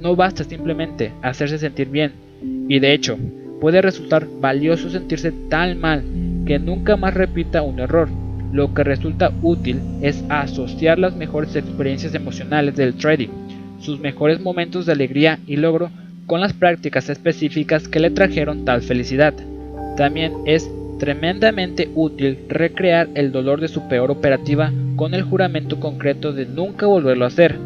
[0.00, 2.12] No basta simplemente hacerse sentir bien
[2.68, 3.18] y de hecho
[3.60, 6.04] puede resultar valioso sentirse tan mal
[6.46, 8.08] que nunca más repita un error.
[8.52, 13.30] Lo que resulta útil es asociar las mejores experiencias emocionales del trading,
[13.80, 15.90] sus mejores momentos de alegría y logro
[16.26, 19.34] con las prácticas específicas que le trajeron tal felicidad.
[19.96, 26.34] También es tremendamente útil recrear el dolor de su peor operativa con el juramento concreto
[26.34, 27.56] de nunca volverlo a hacer.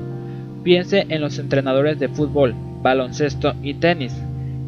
[0.62, 4.14] Piense en los entrenadores de fútbol, baloncesto y tenis.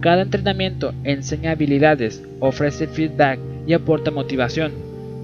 [0.00, 4.72] Cada entrenamiento enseña habilidades, ofrece feedback y aporta motivación.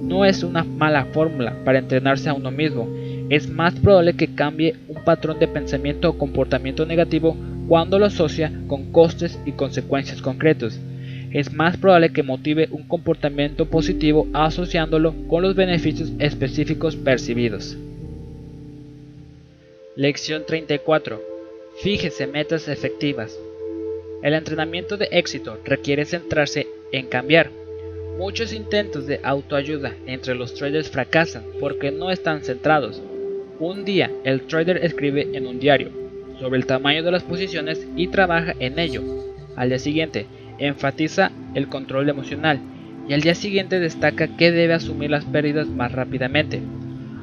[0.03, 2.89] No es una mala fórmula para entrenarse a uno mismo,
[3.29, 8.53] es más probable que cambie un patrón de pensamiento o comportamiento negativo cuando lo asocia
[8.69, 10.79] con costes y consecuencias concretos.
[11.33, 17.77] Es más probable que motive un comportamiento positivo asociándolo con los beneficios específicos percibidos.
[19.97, 21.23] Lección 34.
[21.83, 23.39] Fíjese metas efectivas.
[24.23, 27.51] El entrenamiento de éxito requiere centrarse en cambiar.
[28.19, 33.03] Muchos intentos de autoayuda entre los traders fracasan porque no están centrados.
[33.59, 35.89] Un día el trader escribe en un diario,
[36.39, 39.03] sobre el tamaño de las posiciones y trabaja en ello.
[39.57, 40.27] Al día siguiente,
[40.67, 42.61] enfatiza el control emocional
[43.09, 46.61] y al día siguiente destaca que debe asumir las pérdidas más rápidamente.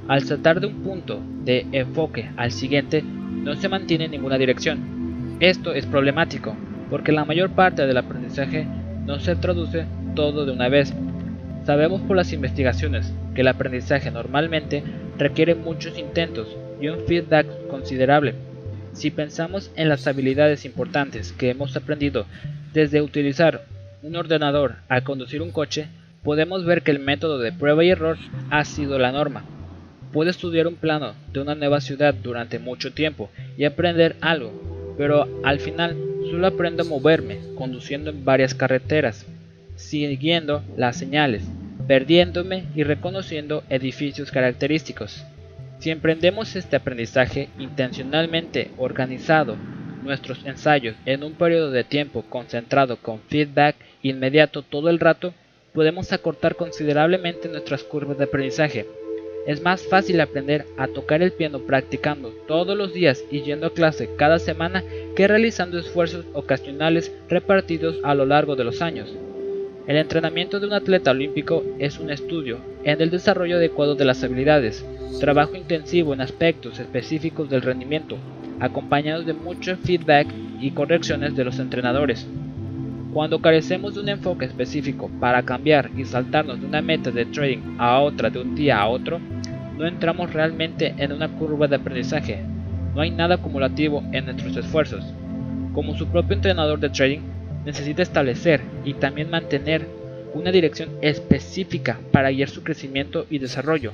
[0.07, 5.37] Al saltar de un punto de enfoque al siguiente, no se mantiene ninguna dirección.
[5.39, 6.55] Esto es problemático,
[6.89, 8.67] porque la mayor parte del aprendizaje
[9.05, 10.93] no se traduce todo de una vez.
[11.65, 14.83] Sabemos por las investigaciones que el aprendizaje normalmente
[15.17, 18.33] requiere muchos intentos y un feedback considerable
[18.93, 22.25] si pensamos en las habilidades importantes que hemos aprendido
[22.73, 23.65] desde utilizar
[24.01, 25.87] un ordenador a conducir un coche,
[26.23, 28.17] podemos ver que el método de prueba y error
[28.49, 29.43] ha sido la norma.
[30.11, 35.27] Puedo estudiar un plano de una nueva ciudad durante mucho tiempo y aprender algo, pero
[35.43, 35.95] al final
[36.29, 39.25] solo aprendo a moverme conduciendo en varias carreteras,
[39.75, 41.43] siguiendo las señales,
[41.87, 45.23] perdiéndome y reconociendo edificios característicos.
[45.79, 49.55] Si emprendemos este aprendizaje intencionalmente organizado,
[50.03, 55.33] nuestros ensayos en un periodo de tiempo concentrado con feedback inmediato todo el rato,
[55.73, 58.85] podemos acortar considerablemente nuestras curvas de aprendizaje.
[59.47, 63.73] Es más fácil aprender a tocar el piano practicando todos los días y yendo a
[63.73, 64.83] clase cada semana
[65.15, 69.13] que realizando esfuerzos ocasionales repartidos a lo largo de los años.
[69.87, 74.23] El entrenamiento de un atleta olímpico es un estudio en el desarrollo adecuado de las
[74.23, 74.85] habilidades,
[75.19, 78.17] trabajo intensivo en aspectos específicos del rendimiento,
[78.59, 80.27] acompañados de mucho feedback
[80.59, 82.27] y correcciones de los entrenadores.
[83.13, 87.77] Cuando carecemos de un enfoque específico para cambiar y saltarnos de una meta de trading
[87.79, 89.19] a otra de un día a otro,
[89.77, 92.43] no entramos realmente en una curva de aprendizaje.
[92.93, 95.03] No hay nada acumulativo en nuestros esfuerzos.
[95.73, 97.21] Como su propio entrenador de trading,
[97.65, 99.87] necesita establecer y también mantener
[100.33, 103.93] una dirección específica para guiar su crecimiento y desarrollo.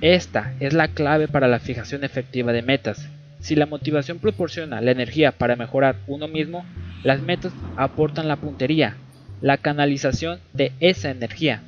[0.00, 3.08] Esta es la clave para la fijación efectiva de metas.
[3.46, 6.66] Si la motivación proporciona la energía para mejorar uno mismo,
[7.04, 8.96] las metas aportan la puntería,
[9.40, 11.62] la canalización de esa energía.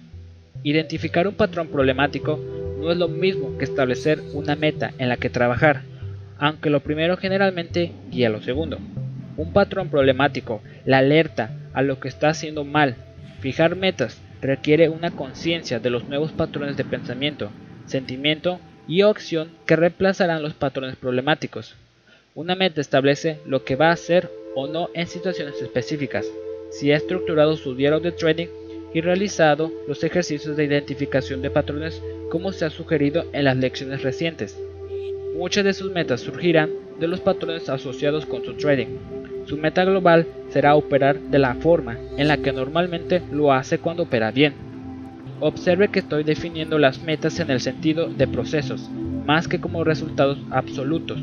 [0.65, 2.45] Identificar un patrón problemático
[2.81, 5.83] no es lo mismo que establecer una meta en la que trabajar,
[6.37, 8.81] aunque lo primero generalmente guía lo segundo.
[9.37, 12.97] Un patrón problemático la alerta a lo que está haciendo mal.
[13.39, 17.53] Fijar metas requiere una conciencia de los nuevos patrones de pensamiento,
[17.87, 21.77] sentimiento y acción que reemplazarán los patrones problemáticos.
[22.35, 26.27] Una meta establece lo que va a hacer o no en situaciones específicas.
[26.71, 28.49] Si ha estructurado su diario de trading
[28.95, 34.03] y realizado los ejercicios de identificación de patrones como se ha sugerido en las lecciones
[34.03, 34.59] recientes.
[35.37, 38.99] Muchas de sus metas surgirán de los patrones asociados con su trading.
[39.47, 44.05] Su meta global será operar de la forma en la que normalmente lo hace cuando
[44.05, 44.68] opera bien.
[45.41, 48.91] Observe que estoy definiendo las metas en el sentido de procesos,
[49.25, 51.21] más que como resultados absolutos.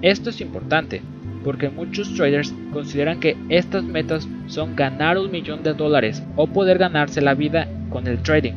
[0.00, 1.02] Esto es importante,
[1.42, 6.78] porque muchos traders consideran que estas metas son ganar un millón de dólares o poder
[6.78, 8.52] ganarse la vida con el trading.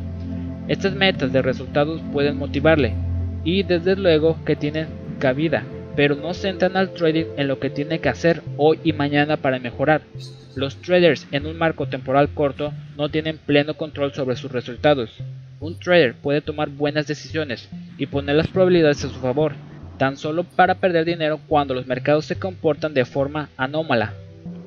[0.68, 2.94] Estas metas de resultados pueden motivarle
[3.42, 4.86] y desde luego que tienen
[5.18, 5.64] cabida,
[5.96, 9.58] pero no centran al trading en lo que tiene que hacer hoy y mañana para
[9.58, 10.02] mejorar.
[10.54, 15.10] Los traders en un marco temporal corto no tienen pleno control sobre sus resultados.
[15.60, 19.52] Un trader puede tomar buenas decisiones y poner las probabilidades a su favor,
[19.98, 24.14] tan solo para perder dinero cuando los mercados se comportan de forma anómala.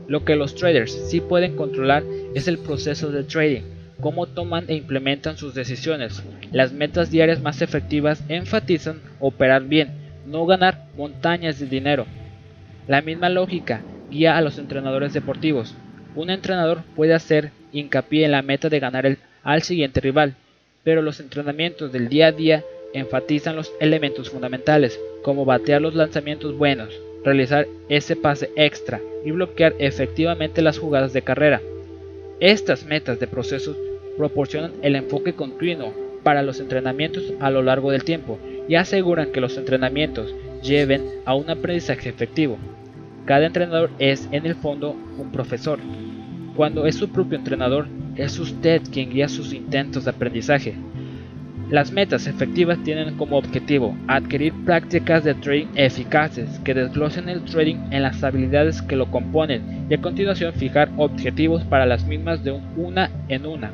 [0.08, 3.64] Lo que los traders sí pueden controlar es el proceso de trading,
[4.00, 6.24] cómo toman e implementan sus decisiones.
[6.52, 12.06] Las metas diarias más efectivas enfatizan operar bien, no ganar montañas de dinero.
[12.88, 15.76] La misma lógica guía a los entrenadores deportivos.
[16.16, 20.36] Un entrenador puede hacer hincapié en la meta de ganar al siguiente rival,
[20.84, 26.58] pero los entrenamientos del día a día enfatizan los elementos fundamentales, como batear los lanzamientos
[26.58, 26.90] buenos,
[27.24, 31.62] realizar ese pase extra y bloquear efectivamente las jugadas de carrera.
[32.40, 33.76] Estas metas de procesos
[34.18, 39.42] proporcionan el enfoque continuo para los entrenamientos a lo largo del tiempo y aseguran que
[39.42, 42.58] los entrenamientos lleven a un aprendizaje efectivo.
[43.26, 45.80] Cada entrenador es en el fondo un profesor.
[46.56, 50.76] Cuando es su propio entrenador, es usted quien guía sus intentos de aprendizaje.
[51.70, 57.78] Las metas efectivas tienen como objetivo adquirir prácticas de trading eficaces que desglosen el trading
[57.90, 62.52] en las habilidades que lo componen y a continuación fijar objetivos para las mismas de
[62.78, 63.72] una en una.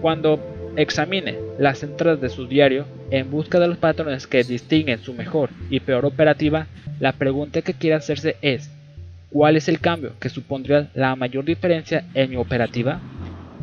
[0.00, 0.40] Cuando
[0.76, 5.50] examine las entradas de su diario en busca de los patrones que distinguen su mejor
[5.70, 6.66] y peor operativa,
[7.00, 8.70] la pregunta que quiere hacerse es,
[9.30, 13.00] ¿cuál es el cambio que supondría la mayor diferencia en mi operativa?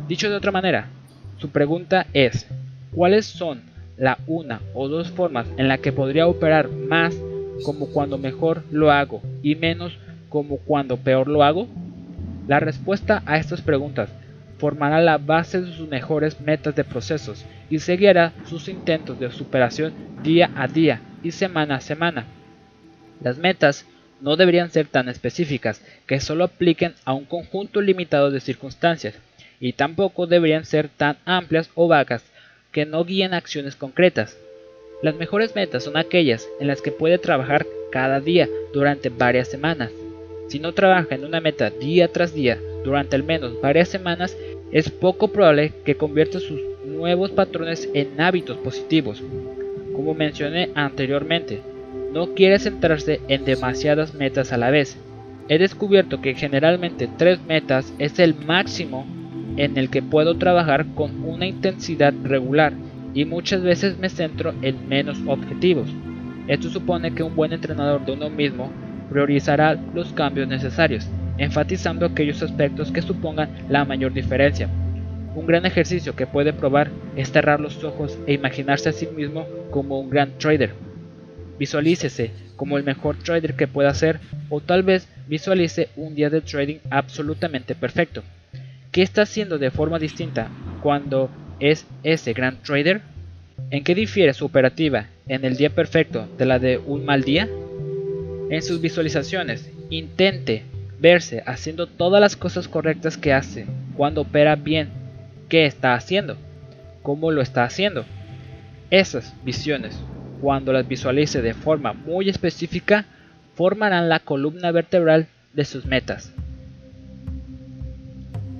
[0.08, 0.88] Dicho de otra manera,
[1.38, 2.46] su pregunta es,
[2.92, 3.62] ¿cuáles son
[3.96, 7.14] la una o dos formas en la que podría operar más
[7.64, 9.96] como cuando mejor lo hago y menos
[10.28, 11.68] como cuando peor lo hago?
[12.46, 14.10] La respuesta a estas preguntas
[14.58, 19.92] formará la base de sus mejores metas de procesos y seguirá sus intentos de superación
[20.22, 22.26] día a día y semana a semana.
[23.22, 23.86] Las metas
[24.20, 29.14] no deberían ser tan específicas que solo apliquen a un conjunto limitado de circunstancias
[29.60, 32.24] y tampoco deberían ser tan amplias o vagas
[32.72, 34.36] que no guíen acciones concretas.
[35.02, 39.90] Las mejores metas son aquellas en las que puede trabajar cada día durante varias semanas.
[40.48, 44.36] Si no trabaja en una meta día tras día durante al menos varias semanas,
[44.72, 46.60] es poco probable que convierta sus
[46.96, 49.22] nuevos patrones en hábitos positivos.
[49.94, 51.60] Como mencioné anteriormente,
[52.12, 54.96] no quiere centrarse en demasiadas metas a la vez.
[55.48, 59.06] He descubierto que generalmente tres metas es el máximo
[59.56, 62.72] en el que puedo trabajar con una intensidad regular
[63.12, 65.88] y muchas veces me centro en menos objetivos.
[66.48, 68.70] Esto supone que un buen entrenador de uno mismo
[69.10, 71.08] priorizará los cambios necesarios
[71.38, 74.68] enfatizando aquellos aspectos que supongan la mayor diferencia.
[75.34, 79.46] Un gran ejercicio que puede probar es cerrar los ojos e imaginarse a sí mismo
[79.70, 80.72] como un gran trader.
[81.58, 86.40] Visualícese como el mejor trader que pueda ser o tal vez visualice un día de
[86.40, 88.22] trading absolutamente perfecto.
[88.92, 90.48] ¿Qué está haciendo de forma distinta
[90.82, 93.00] cuando es ese gran trader?
[93.70, 97.48] ¿En qué difiere su operativa en el día perfecto de la de un mal día?
[98.50, 100.62] En sus visualizaciones, intente
[101.00, 103.66] verse haciendo todas las cosas correctas que hace
[103.96, 105.03] cuando opera bien.
[105.48, 106.36] ¿Qué está haciendo?
[107.02, 108.04] ¿Cómo lo está haciendo?
[108.90, 109.98] Esas visiones,
[110.40, 113.06] cuando las visualice de forma muy específica,
[113.54, 116.32] formarán la columna vertebral de sus metas.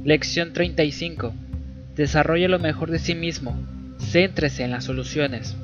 [0.05, 1.33] Lección 35.
[1.97, 3.57] Desarrolle lo mejor de sí mismo.
[3.99, 5.57] Céntrese en las soluciones.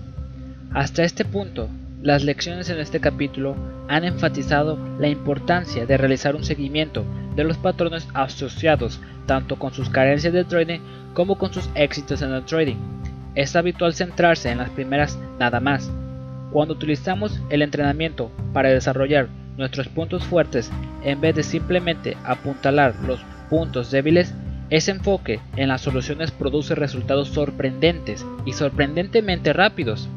[0.73, 1.69] Hasta este punto,
[2.03, 3.55] las lecciones en este capítulo
[3.89, 7.05] han enfatizado la importancia de realizar un seguimiento
[7.37, 10.81] de los patrones asociados tanto con sus carencias de trading
[11.15, 12.77] como con sus éxitos en el trading.
[13.35, 15.91] Es habitual centrarse en las primeras nada más.
[16.51, 20.71] Cuando utilizamos el entrenamiento para desarrollar nuestros puntos fuertes
[21.05, 24.35] en vez de simplemente apuntalar los puntos débiles,
[24.69, 30.09] ese enfoque en las soluciones produce resultados sorprendentes y sorprendentemente rápidos.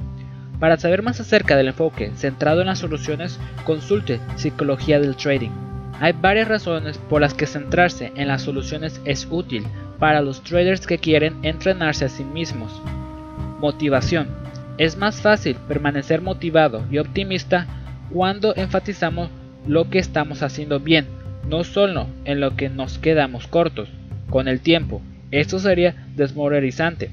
[0.59, 5.72] Para saber más acerca del enfoque centrado en las soluciones, consulte Psicología del Trading.
[6.03, 9.63] Hay varias razones por las que centrarse en las soluciones es útil
[9.99, 12.73] para los traders que quieren entrenarse a sí mismos.
[13.61, 14.27] Motivación.
[14.77, 17.67] Es más fácil permanecer motivado y optimista
[18.11, 19.29] cuando enfatizamos
[19.65, 21.07] lo que estamos haciendo bien,
[21.47, 23.87] no solo en lo que nos quedamos cortos.
[24.29, 25.01] Con el tiempo,
[25.31, 27.11] esto sería desmoralizante.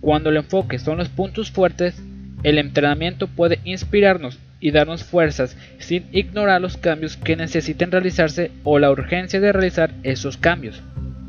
[0.00, 2.02] Cuando el enfoque son los puntos fuertes,
[2.42, 8.78] el entrenamiento puede inspirarnos y darnos fuerzas sin ignorar los cambios que necesiten realizarse o
[8.78, 10.80] la urgencia de realizar esos cambios.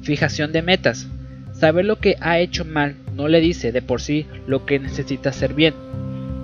[0.03, 1.09] Fijación de metas.
[1.51, 5.31] Saber lo que ha hecho mal no le dice de por sí lo que necesita
[5.31, 5.73] hacer bien.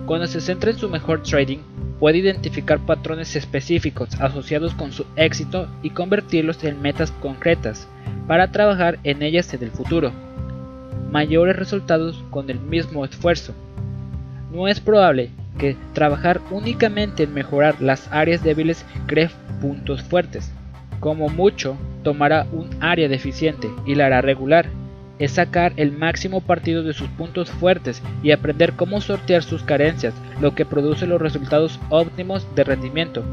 [0.08, 1.60] Cuando se centra en su mejor trading,
[2.00, 7.88] puede identificar patrones específicos asociados con su éxito y convertirlos en metas concretas
[8.28, 10.12] para trabajar en ellas en el futuro.
[11.12, 13.54] Mayores resultados con el mismo esfuerzo.
[14.52, 15.30] No es probable
[15.60, 19.30] que trabajar únicamente en mejorar las áreas débiles cree
[19.62, 20.52] puntos fuertes.
[21.00, 24.66] Como mucho, tomará un área deficiente y la hará regular
[25.20, 30.14] es sacar el máximo partido de sus puntos fuertes y aprender cómo sortear sus carencias,
[30.42, 33.24] lo que produce los resultados óptimos de rendimiento.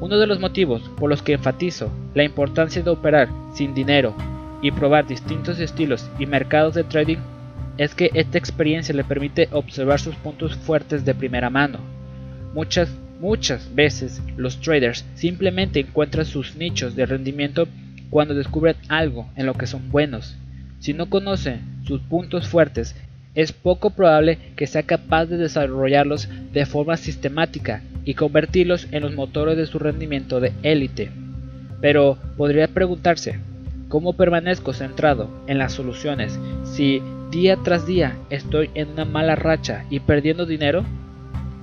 [0.00, 4.14] Uno de los motivos por los que enfatizo la importancia de operar sin dinero
[4.62, 7.18] y probar distintos estilos y mercados de trading
[7.78, 11.78] es que esta experiencia le permite observar sus puntos fuertes de primera mano.
[12.54, 12.88] Muchas,
[13.20, 17.68] muchas veces los traders simplemente encuentran sus nichos de rendimiento
[18.10, 20.36] cuando descubren algo en lo que son buenos
[20.78, 22.94] si no conoce sus puntos fuertes,
[23.34, 29.14] es poco probable que sea capaz de desarrollarlos de forma sistemática y convertirlos en los
[29.14, 31.10] motores de su rendimiento de élite.
[31.80, 33.38] Pero podría preguntarse,
[33.88, 39.84] ¿cómo permanezco centrado en las soluciones si día tras día estoy en una mala racha
[39.90, 40.84] y perdiendo dinero?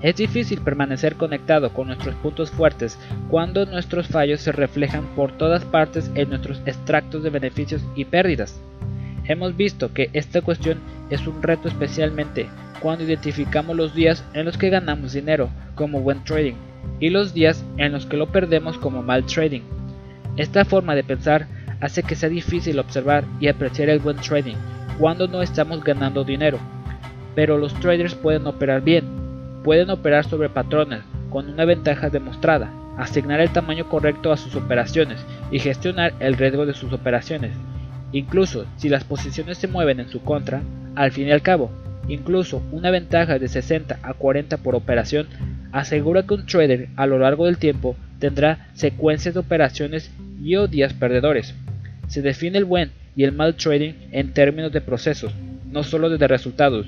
[0.01, 2.99] Es difícil permanecer conectado con nuestros puntos fuertes
[3.29, 8.59] cuando nuestros fallos se reflejan por todas partes en nuestros extractos de beneficios y pérdidas.
[9.25, 12.49] Hemos visto que esta cuestión es un reto especialmente
[12.81, 16.55] cuando identificamos los días en los que ganamos dinero como buen trading
[16.99, 19.61] y los días en los que lo perdemos como mal trading.
[20.35, 21.47] Esta forma de pensar
[21.79, 24.57] hace que sea difícil observar y apreciar el buen trading
[24.99, 26.59] cuando no estamos ganando dinero.
[27.35, 29.05] Pero los traders pueden operar bien,
[29.63, 35.25] pueden operar sobre patrones con una ventaja demostrada, asignar el tamaño correcto a sus operaciones
[35.51, 37.51] y gestionar el riesgo de sus operaciones
[38.13, 40.61] Incluso si las posiciones se mueven en su contra,
[40.95, 41.71] al fin y al cabo,
[42.07, 45.27] incluso una ventaja de 60 a 40 por operación
[45.71, 50.11] asegura que un trader a lo largo del tiempo tendrá secuencias de operaciones
[50.43, 51.55] y o días perdedores.
[52.07, 55.33] Se define el buen y el mal trading en términos de procesos,
[55.71, 56.87] no solo de resultados.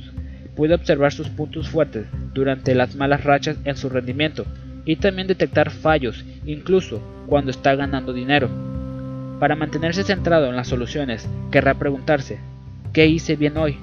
[0.56, 4.46] Puede observar sus puntos fuertes durante las malas rachas en su rendimiento
[4.86, 8.50] y también detectar fallos, incluso cuando está ganando dinero.
[9.40, 12.40] Para mantenerse centrado en las soluciones, querrá preguntarse,
[12.94, 13.78] ¿qué hice bien hoy?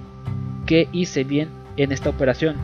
[0.66, 2.56] ¿Qué hice bien en esta operación?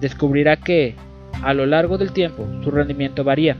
[0.00, 0.96] Descubrirá que,
[1.42, 3.56] a lo largo del tiempo, su rendimiento varía.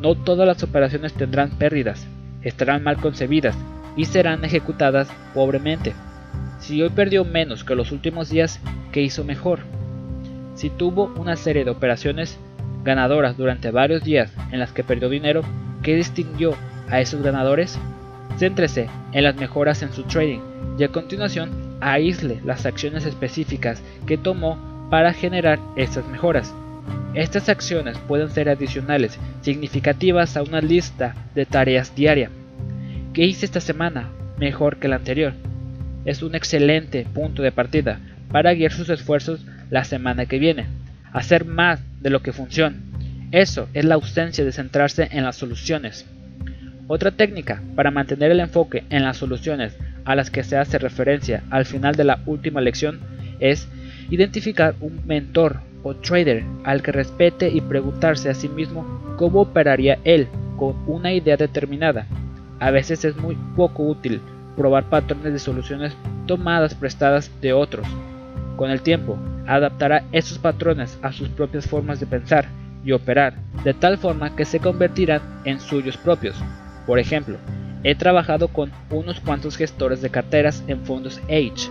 [0.00, 2.06] No todas las operaciones tendrán pérdidas,
[2.44, 3.56] estarán mal concebidas
[3.96, 5.94] y serán ejecutadas pobremente.
[6.60, 8.60] Si hoy perdió menos que los últimos días,
[8.92, 9.60] ¿qué hizo mejor?
[10.54, 12.38] Si tuvo una serie de operaciones
[12.84, 15.42] ganadoras durante varios días en las que perdió dinero,
[15.82, 16.54] ¿qué distinguió
[16.88, 17.78] a esos ganadores?
[18.38, 20.40] Céntrese en las mejoras en su trading
[20.78, 26.54] y a continuación aísle las acciones específicas que tomó para generar estas mejoras.
[27.14, 32.28] Estas acciones pueden ser adicionales, significativas a una lista de tareas diaria.
[33.12, 35.32] ¿Qué hice esta semana mejor que la anterior?
[36.04, 38.00] Es un excelente punto de partida
[38.32, 40.66] para guiar sus esfuerzos la semana que viene.
[41.12, 42.78] Hacer más de lo que funciona.
[43.30, 46.06] Eso es la ausencia de centrarse en las soluciones.
[46.88, 51.44] Otra técnica para mantener el enfoque en las soluciones a las que se hace referencia
[51.50, 52.98] al final de la última lección
[53.38, 53.68] es
[54.10, 58.84] identificar un mentor o trader al que respete y preguntarse a sí mismo
[59.16, 60.26] cómo operaría él
[60.56, 62.06] con una idea determinada.
[62.58, 64.20] A veces es muy poco útil
[64.56, 67.86] probar patrones de soluciones tomadas prestadas de otros.
[68.56, 72.46] Con el tiempo, adaptará esos patrones a sus propias formas de pensar
[72.84, 76.36] y operar, de tal forma que se convertirán en suyos propios.
[76.86, 77.36] Por ejemplo,
[77.82, 81.70] he trabajado con unos cuantos gestores de carteras en fondos H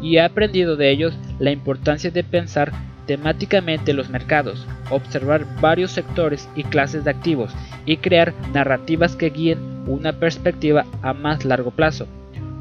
[0.00, 2.72] y he aprendido de ellos la importancia de pensar
[3.08, 7.50] temáticamente los mercados, observar varios sectores y clases de activos
[7.86, 12.06] y crear narrativas que guíen una perspectiva a más largo plazo.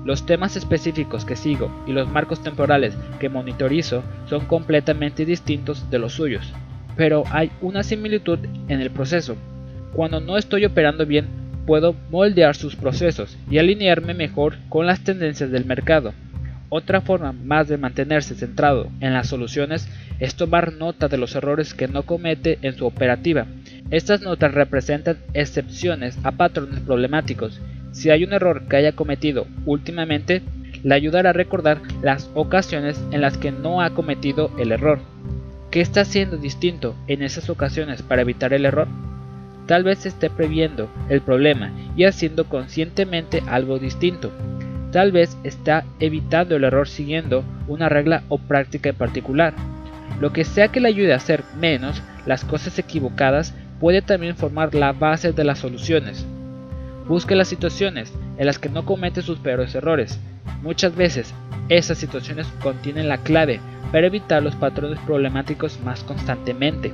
[0.05, 5.99] Los temas específicos que sigo y los marcos temporales que monitorizo son completamente distintos de
[5.99, 6.53] los suyos,
[6.95, 8.39] pero hay una similitud
[8.69, 9.35] en el proceso.
[9.91, 11.27] Cuando no estoy operando bien,
[11.65, 16.13] puedo moldear sus procesos y alinearme mejor con las tendencias del mercado.
[16.70, 19.88] Otra forma más de mantenerse centrado en las soluciones
[20.20, 23.45] es tomar nota de los errores que no comete en su operativa.
[23.89, 27.61] Estas notas representan excepciones a patrones problemáticos.
[27.93, 30.41] Si hay un error que haya cometido últimamente,
[30.84, 34.99] le ayudará a recordar las ocasiones en las que no ha cometido el error.
[35.72, 38.88] ¿Qué está haciendo distinto en esas ocasiones para evitar el error?
[39.68, 44.32] Tal vez esté previendo el problema y haciendo conscientemente algo distinto.
[44.97, 49.53] Tal vez está evitando el error siguiendo una regla o práctica en particular.
[50.19, 54.73] Lo que sea que le ayude a hacer menos las cosas equivocadas puede también formar
[54.73, 56.25] la base de las soluciones.
[57.07, 60.19] Busque las situaciones en las que no comete sus peores errores.
[60.63, 61.31] Muchas veces
[61.69, 63.59] esas situaciones contienen la clave
[63.91, 66.91] para evitar los patrones problemáticos más constantemente.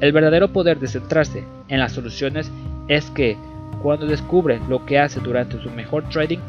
[0.00, 2.52] El verdadero poder de centrarse en las soluciones
[2.88, 3.38] es que
[3.82, 6.40] cuando descubre lo que hace durante su mejor trading,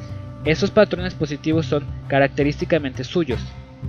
[0.46, 3.40] esos patrones positivos son característicamente suyos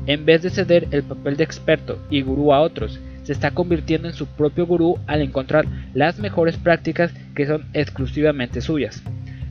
[0.07, 4.09] en vez de ceder el papel de experto y gurú a otros, se está convirtiendo
[4.09, 9.03] en su propio gurú al encontrar las mejores prácticas que son exclusivamente suyas.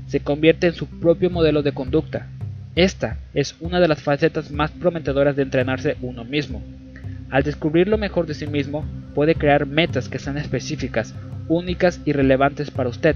[0.08, 2.28] Se convierte en su propio modelo de conducta.
[2.76, 6.64] Esta es una de las facetas más prometedoras de entrenarse uno mismo.
[7.30, 11.14] Al descubrir lo mejor de sí mismo, puede crear metas que sean específicas,
[11.48, 13.16] únicas y relevantes para usted.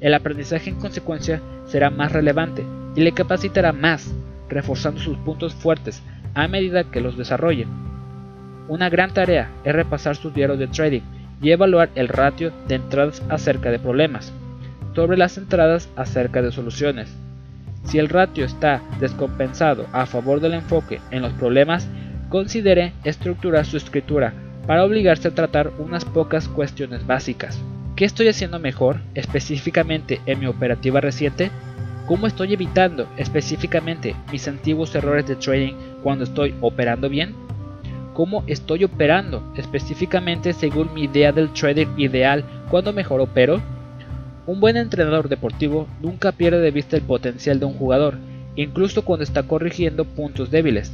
[0.00, 4.12] El aprendizaje en consecuencia será más relevante y le capacitará más,
[4.48, 6.02] reforzando sus puntos fuertes
[6.34, 7.68] a medida que los desarrollen.
[8.68, 11.02] Una gran tarea es repasar sus diarios de trading
[11.42, 14.32] y evaluar el ratio de entradas acerca de problemas,
[14.94, 17.14] sobre las entradas acerca de soluciones.
[17.84, 21.86] Si el ratio está descompensado a favor del enfoque en los problemas,
[22.30, 24.32] considere estructurar su escritura
[24.66, 27.60] para obligarse a tratar unas pocas cuestiones básicas.
[27.96, 31.50] ¿Qué estoy haciendo mejor específicamente en mi operativa reciente?
[32.06, 37.34] ¿Cómo estoy evitando específicamente mis antiguos errores de trading cuando estoy operando bien?
[38.12, 43.62] ¿Cómo estoy operando específicamente según mi idea del trader ideal cuando mejor opero?
[44.46, 48.18] Un buen entrenador deportivo nunca pierde de vista el potencial de un jugador,
[48.54, 50.92] incluso cuando está corrigiendo puntos débiles.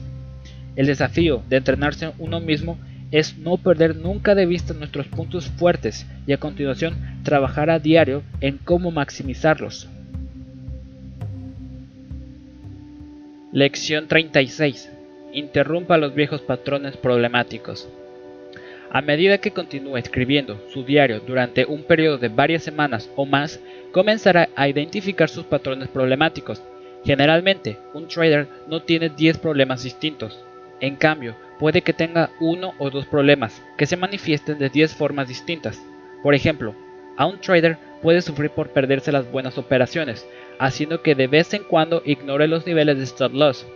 [0.77, 2.79] El desafío de entrenarse uno mismo
[3.11, 6.95] es no perder nunca de vista nuestros puntos fuertes y a continuación
[7.25, 9.89] trabajar a diario en cómo maximizarlos.
[13.53, 14.93] Lección 36.
[15.33, 17.89] Interrumpa los viejos patrones problemáticos.
[18.93, 23.59] A medida que continúe escribiendo su diario durante un periodo de varias semanas o más,
[23.91, 26.63] comenzará a identificar sus patrones problemáticos.
[27.05, 30.39] Generalmente, un trader no tiene 10 problemas distintos.
[30.79, 35.27] En cambio, puede que tenga uno o dos problemas que se manifiesten de 10 formas
[35.27, 35.83] distintas.
[36.23, 36.77] Por ejemplo,
[37.17, 40.25] a un trader puede sufrir por perderse las buenas operaciones,
[40.61, 43.67] haciendo que de vez en cuando ignore los niveles de stop loss,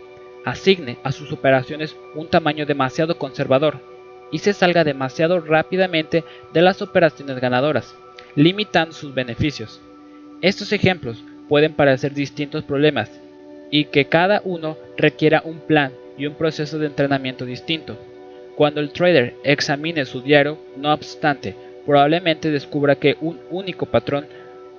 [0.45, 3.79] asigne a sus operaciones un tamaño demasiado conservador
[4.31, 6.23] y se salga demasiado rápidamente
[6.53, 7.95] de las operaciones ganadoras,
[8.35, 9.81] limitando sus beneficios.
[10.41, 13.09] Estos ejemplos pueden parecer distintos problemas
[13.71, 17.97] y que cada uno requiera un plan y un proceso de entrenamiento distinto.
[18.55, 24.27] Cuando el trader examine su diario, no obstante, probablemente descubra que un único patrón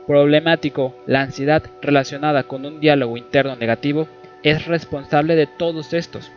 [0.07, 4.09] problemático, la ansiedad relacionada con un diálogo interno negativo
[4.43, 6.31] es responsable de todos estos.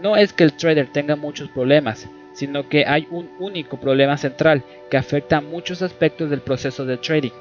[0.00, 4.64] No es que el trader tenga muchos problemas, sino que hay un único problema central
[4.90, 7.32] que afecta a muchos aspectos del proceso de trading.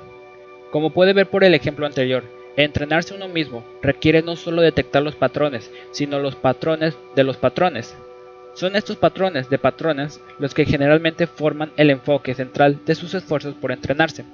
[0.71, 2.23] Como puede ver por el ejemplo anterior,
[2.55, 7.95] entrenarse uno mismo requiere no solo detectar los patrones, sino los patrones de los patrones.
[8.59, 13.55] Son estos patrones de patrones los que generalmente forman el enfoque central de sus esfuerzos
[13.55, 14.25] por entrenarse.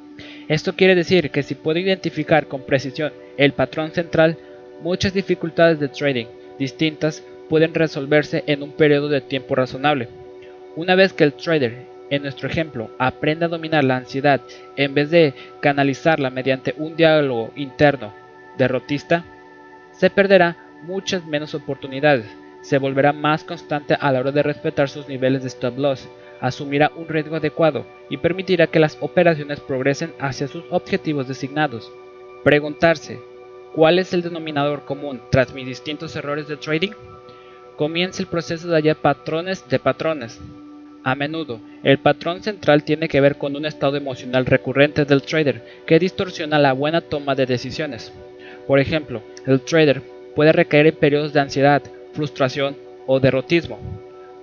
[0.48, 4.36] Esto quiere decir que si puedo identificar con precisión el patrón central,
[4.82, 6.26] muchas dificultades de trading
[6.58, 10.10] distintas pueden resolverse en un periodo de tiempo razonable.
[10.76, 14.42] Una vez que el trader, en nuestro ejemplo, aprende a dominar la ansiedad
[14.76, 18.12] en vez de canalizarla mediante un diálogo interno
[18.58, 19.24] derrotista,
[19.92, 22.26] se perderá muchas menos oportunidades,
[22.66, 26.09] se volverá más constante a la hora de respetar sus niveles de stop loss,
[26.41, 31.91] asumirá un riesgo adecuado y permitirá que las operaciones progresen hacia sus objetivos designados.
[32.43, 33.20] Preguntarse,
[33.76, 36.93] ¿cuál es el denominador común tras mis distintos errores de trading?
[37.76, 40.41] Comienza el proceso de hallar patrones de patrones.
[41.03, 45.84] A menudo, el patrón central tiene que ver con un estado emocional recurrente del trader
[45.86, 48.11] que distorsiona la buena toma de decisiones.
[48.66, 50.01] Por ejemplo, el trader
[50.36, 51.84] puede recaer en periodos de ansiedad,
[52.16, 53.78] frustración o derrotismo.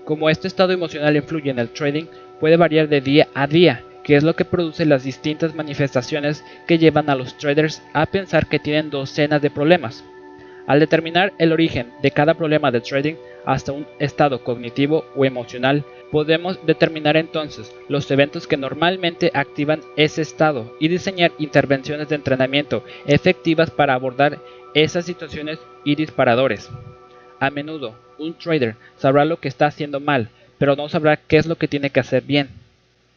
[0.04, 2.04] Como este estado emocional influye en el trading,
[2.40, 6.78] puede variar de día a día, que es lo que produce las distintas manifestaciones que
[6.78, 10.04] llevan a los traders a pensar que tienen docenas de problemas.
[10.66, 13.14] Al determinar el origen de cada problema de trading
[13.44, 20.22] hasta un estado cognitivo o emocional, podemos determinar entonces los eventos que normalmente activan ese
[20.22, 24.38] estado y diseñar intervenciones de entrenamiento efectivas para abordar
[24.74, 26.70] esas situaciones y disparadores.
[27.42, 30.28] A menudo, un trader sabrá lo que está haciendo mal,
[30.58, 32.50] pero no sabrá qué es lo que tiene que hacer bien.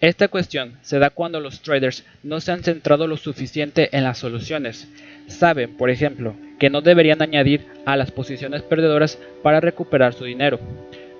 [0.02, 4.18] Esta cuestión se da cuando los traders no se han centrado lo suficiente en las
[4.18, 4.90] soluciones.
[5.28, 10.60] Saben, por ejemplo, que no deberían añadir a las posiciones perdedoras para recuperar su dinero,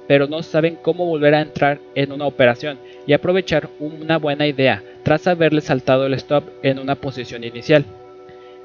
[0.08, 4.82] pero no saben cómo volver a entrar en una operación y aprovechar una buena idea
[5.04, 7.86] tras haberle saltado el stop en una posición inicial.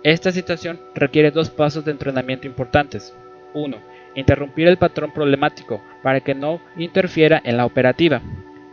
[0.03, 3.13] Esta situación requiere dos pasos de entrenamiento importantes.
[3.53, 3.90] 1.
[4.15, 8.21] Interrumpir el patrón problemático para que no interfiera en la operativa.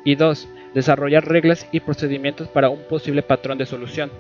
[0.04, 0.48] Y 2.
[0.74, 4.12] Desarrollar reglas y procedimientos para un posible patrón de solución.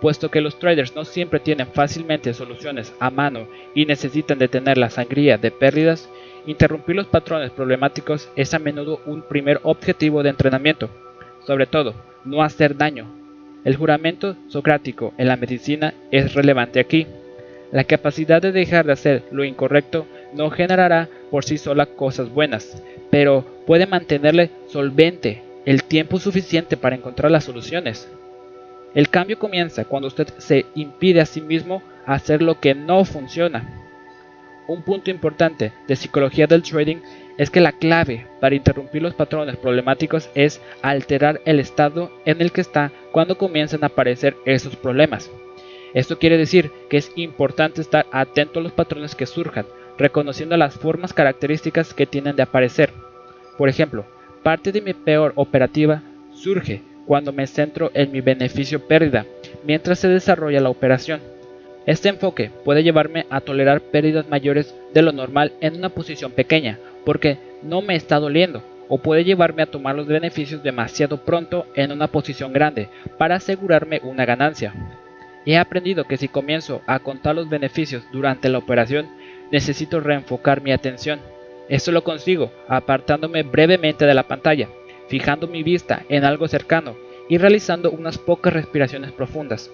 [0.00, 4.90] Puesto que los traders no siempre tienen fácilmente soluciones a mano y necesitan detener la
[4.90, 6.08] sangría de pérdidas,
[6.46, 10.88] interrumpir los patrones problemáticos es a menudo un primer objetivo de entrenamiento.
[11.44, 13.06] Sobre todo, no hacer daño,
[13.64, 17.06] el juramento socrático en la medicina es relevante aquí.
[17.72, 20.06] La capacidad de dejar de hacer lo incorrecto
[20.38, 22.80] no generará por sí sola cosas buenas,
[23.10, 28.08] pero puede mantenerle solvente el tiempo suficiente para encontrar las soluciones.
[28.94, 33.68] El cambio comienza cuando usted se impide a sí mismo hacer lo que no funciona.
[34.68, 36.98] Un punto importante de psicología del trading
[37.36, 42.52] es que la clave para interrumpir los patrones problemáticos es alterar el estado en el
[42.52, 45.30] que está cuando comienzan a aparecer esos problemas.
[45.94, 49.66] Esto quiere decir que es importante estar atento a los patrones que surjan,
[49.98, 52.92] reconociendo las formas características que tienen de aparecer.
[53.56, 54.06] Por ejemplo,
[54.42, 59.26] parte de mi peor operativa surge cuando me centro en mi beneficio pérdida
[59.64, 61.20] mientras se desarrolla la operación.
[61.86, 66.78] Este enfoque puede llevarme a tolerar pérdidas mayores de lo normal en una posición pequeña,
[67.04, 71.90] porque no me está doliendo, o puede llevarme a tomar los beneficios demasiado pronto en
[71.90, 74.74] una posición grande para asegurarme una ganancia.
[75.46, 79.08] He aprendido que si comienzo a contar los beneficios durante la operación,
[79.50, 81.20] necesito reenfocar mi atención.
[81.68, 84.68] Esto lo consigo apartándome brevemente de la pantalla,
[85.08, 86.96] fijando mi vista en algo cercano
[87.28, 89.70] y realizando unas pocas respiraciones profundas.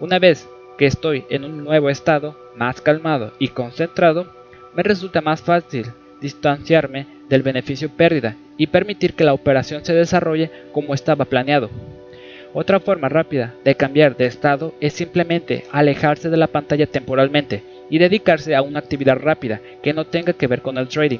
[0.00, 4.26] Una vez que estoy en un nuevo estado, más calmado y concentrado,
[4.74, 5.86] me resulta más fácil
[6.20, 11.70] distanciarme del beneficio pérdida y permitir que la operación se desarrolle como estaba planeado.
[12.52, 17.98] Otra forma rápida de cambiar de estado es simplemente alejarse de la pantalla temporalmente y
[17.98, 21.18] dedicarse a una actividad rápida que no tenga que ver con el trading.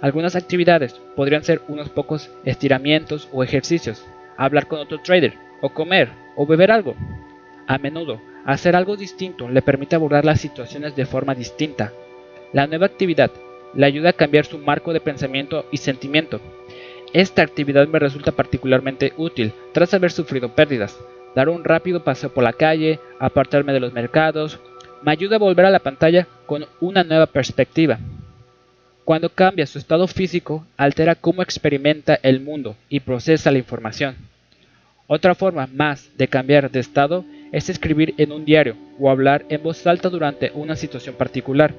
[0.00, 4.04] Algunas actividades podrían ser unos pocos estiramientos o ejercicios,
[4.36, 6.94] hablar con otro trader, o comer, o beber algo.
[7.66, 11.92] A menudo, hacer algo distinto le permite abordar las situaciones de forma distinta.
[12.52, 13.30] La nueva actividad
[13.74, 16.40] le ayuda a cambiar su marco de pensamiento y sentimiento.
[17.12, 20.98] Esta actividad me resulta particularmente útil tras haber sufrido pérdidas.
[21.34, 24.58] Dar un rápido paseo por la calle, apartarme de los mercados,
[25.02, 27.98] me ayuda a volver a la pantalla con una nueva perspectiva.
[29.04, 34.16] Cuando cambia su estado físico, altera cómo experimenta el mundo y procesa la información.
[35.06, 39.62] Otra forma más de cambiar de estado es escribir en un diario o hablar en
[39.62, 41.72] voz alta durante una situación particular.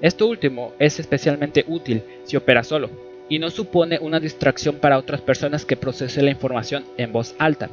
[0.00, 2.90] Esto último es especialmente útil si opera solo
[3.28, 7.70] y no supone una distracción para otras personas que procesen la información en voz alta.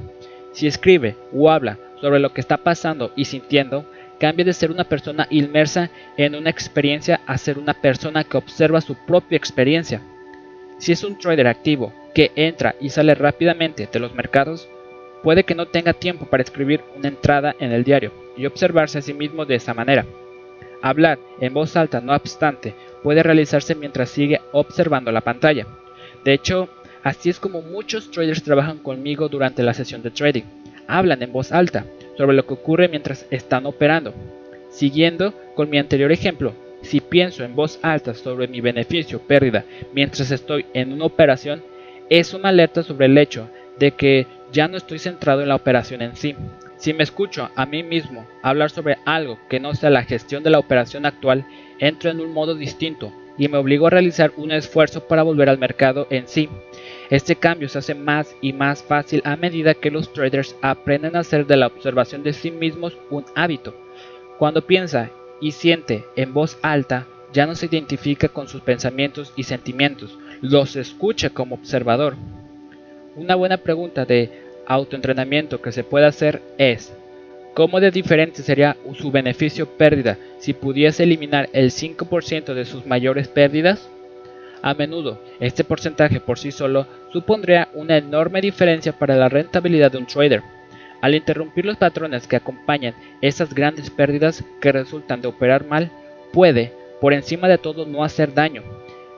[0.51, 3.85] Si escribe o habla sobre lo que está pasando y sintiendo,
[4.23, 8.79] cambia de ser una persona inmersa en una experiencia a ser una persona que observa
[8.79, 9.99] su propia experiencia.
[10.77, 14.69] Si es un trader activo que entra y sale rápidamente de los mercados,
[15.23, 19.01] puede que no tenga tiempo para escribir una entrada en el diario y observarse a
[19.01, 20.05] sí mismo de esa manera.
[20.81, 25.67] Hablar en voz alta, no obstante, puede realizarse mientras sigue observando la pantalla.
[26.23, 26.69] De hecho,
[27.03, 30.43] así es como muchos traders trabajan conmigo durante la sesión de trading.
[30.87, 31.85] Hablan en voz alta
[32.17, 34.13] sobre lo que ocurre mientras están operando.
[34.69, 39.63] Siguiendo con mi anterior ejemplo, si pienso en voz alta sobre mi beneficio o pérdida
[39.93, 41.63] mientras estoy en una operación,
[42.09, 43.49] es una alerta sobre el hecho
[43.79, 46.35] de que ya no estoy centrado en la operación en sí.
[46.77, 50.49] Si me escucho a mí mismo hablar sobre algo que no sea la gestión de
[50.49, 51.45] la operación actual,
[51.79, 55.57] entro en un modo distinto y me obligo a realizar un esfuerzo para volver al
[55.57, 56.49] mercado en sí.
[57.13, 61.19] Este cambio se hace más y más fácil a medida que los traders aprenden a
[61.19, 63.75] hacer de la observación de sí mismos un hábito.
[64.39, 69.43] Cuando piensa y siente en voz alta, ya no se identifica con sus pensamientos y
[69.43, 72.15] sentimientos, los escucha como observador.
[73.15, 74.31] Una buena pregunta de
[74.65, 76.95] autoentrenamiento que se puede hacer es,
[77.53, 83.27] ¿cómo de diferente sería su beneficio pérdida si pudiese eliminar el 5% de sus mayores
[83.27, 83.87] pérdidas?
[84.63, 89.97] A menudo, este porcentaje por sí solo supondría una enorme diferencia para la rentabilidad de
[89.97, 90.41] un trader.
[91.01, 95.91] Al interrumpir los patrones que acompañan esas grandes pérdidas que resultan de operar mal,
[96.31, 98.63] puede, por encima de todo, no hacer daño.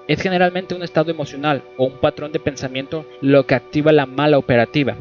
[0.07, 4.39] Es generalmente un estado emocional o un patrón de pensamiento lo que activa la mala
[4.39, 4.97] operativa.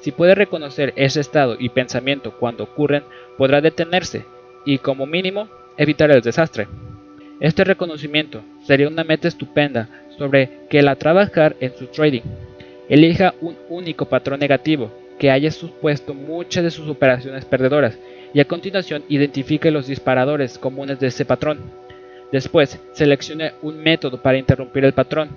[0.00, 3.04] Si puede reconocer ese estado y pensamiento cuando ocurren,
[3.38, 4.26] podrá detenerse
[4.66, 6.68] y, como mínimo, evitar el desastre.
[7.40, 9.88] Este reconocimiento sería una meta estupenda
[10.18, 12.20] sobre que la trabajar en su trading.
[12.86, 17.98] Elija un único patrón negativo que haya supuesto muchas de sus operaciones perdedoras
[18.34, 21.60] y a continuación identifique los disparadores comunes de ese patrón.
[22.30, 25.30] Después, seleccione un método para interrumpir el patrón.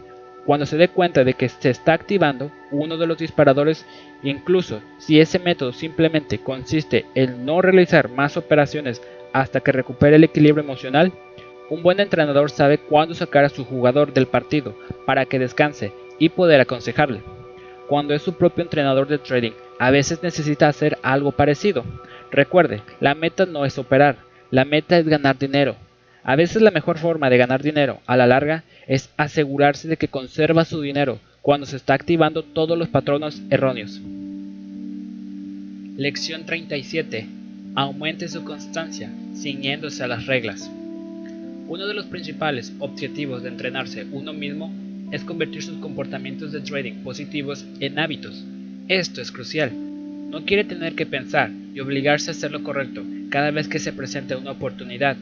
[0.46, 3.86] Cuando se dé cuenta de que se está activando uno de los disparadores,
[4.24, 9.02] incluso si ese método simplemente consiste en no realizar más operaciones
[9.32, 11.14] hasta que recupere el equilibrio emocional,
[11.74, 16.30] un buen entrenador sabe cuándo sacar a su jugador del partido para que descanse y
[16.30, 17.22] poder aconsejarle.
[17.88, 21.84] Cuando es su propio entrenador de trading, a veces necesita hacer algo parecido.
[22.30, 24.18] Recuerde, la meta no es operar,
[24.52, 25.76] la meta es ganar dinero.
[26.24, 30.10] A veces la mejor forma de ganar dinero a la larga es asegurarse de que
[30.10, 34.00] conserva su dinero cuando se está activando todos los patrones erróneos.
[35.98, 37.28] Lección 37.
[37.74, 40.70] Aumente su constancia, ciñéndose a las reglas.
[41.68, 44.74] Uno de los principales objetivos de entrenarse uno mismo
[45.12, 48.44] es convertir sus comportamientos de trading positivos en hábitos.
[48.90, 49.72] Esto es crucial.
[50.30, 53.94] No quiere tener que pensar y obligarse a hacer lo correcto cada vez que se
[53.94, 55.16] presente una oportunidad.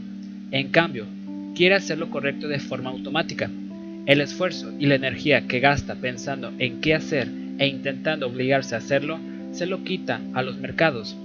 [0.52, 1.06] En cambio,
[1.56, 3.50] quiere hacer lo correcto de forma automática.
[4.08, 7.28] El esfuerzo y la energía que gasta pensando en qué hacer
[7.60, 9.20] e intentando obligarse a hacerlo,
[9.52, 11.16] se lo quita a los mercados.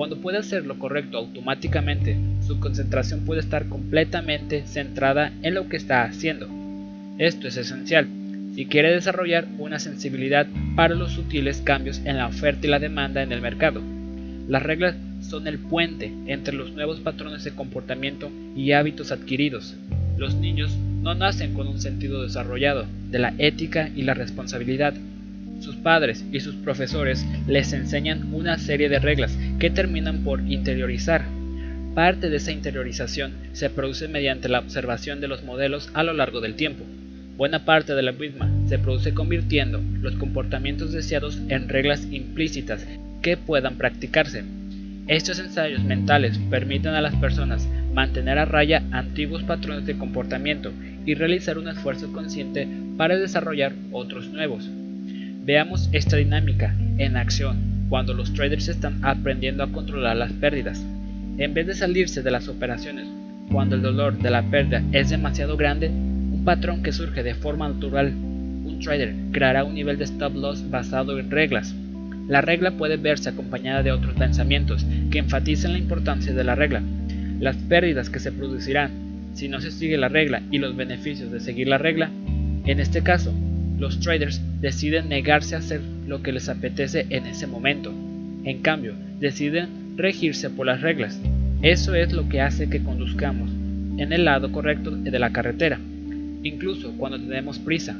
[0.00, 5.76] Cuando puede hacer lo correcto automáticamente, su concentración puede estar completamente centrada en lo que
[5.76, 6.48] está haciendo.
[7.18, 8.08] Esto es esencial
[8.54, 13.22] si quiere desarrollar una sensibilidad para los sutiles cambios en la oferta y la demanda
[13.22, 13.82] en el mercado.
[14.48, 19.76] Las reglas son el puente entre los nuevos patrones de comportamiento y hábitos adquiridos.
[20.16, 24.94] Los niños no nacen con un sentido desarrollado de la ética y la responsabilidad.
[25.60, 31.26] Sus padres y sus profesores les enseñan una serie de reglas que terminan por interiorizar.
[31.94, 36.40] Parte de esa interiorización se produce mediante la observación de los modelos a lo largo
[36.40, 36.84] del tiempo.
[37.36, 42.86] Buena parte de la misma se produce convirtiendo los comportamientos deseados en reglas implícitas
[43.20, 44.44] que puedan practicarse.
[45.08, 50.72] Estos ensayos mentales permiten a las personas mantener a raya antiguos patrones de comportamiento
[51.04, 54.70] y realizar un esfuerzo consciente para desarrollar otros nuevos.
[55.42, 60.84] Veamos esta dinámica en acción cuando los traders están aprendiendo a controlar las pérdidas.
[61.38, 63.08] En vez de salirse de las operaciones
[63.50, 65.90] cuando el dolor de la pérdida es demasiado grande,
[66.44, 68.12] patrón que surge de forma natural.
[68.14, 71.74] Un trader creará un nivel de stop loss basado en reglas.
[72.28, 76.82] La regla puede verse acompañada de otros pensamientos que enfatizan la importancia de la regla.
[77.40, 78.90] Las pérdidas que se producirán
[79.34, 82.10] si no se sigue la regla y los beneficios de seguir la regla.
[82.66, 83.32] En este caso,
[83.80, 87.92] los traders deciden negarse a hacer lo que les apetece en ese momento.
[88.44, 91.18] En cambio, deciden regirse por las reglas.
[91.62, 93.50] Eso es lo que hace que conduzcamos
[93.98, 95.78] en el lado correcto de la carretera
[96.42, 97.96] incluso cuando tenemos prisa.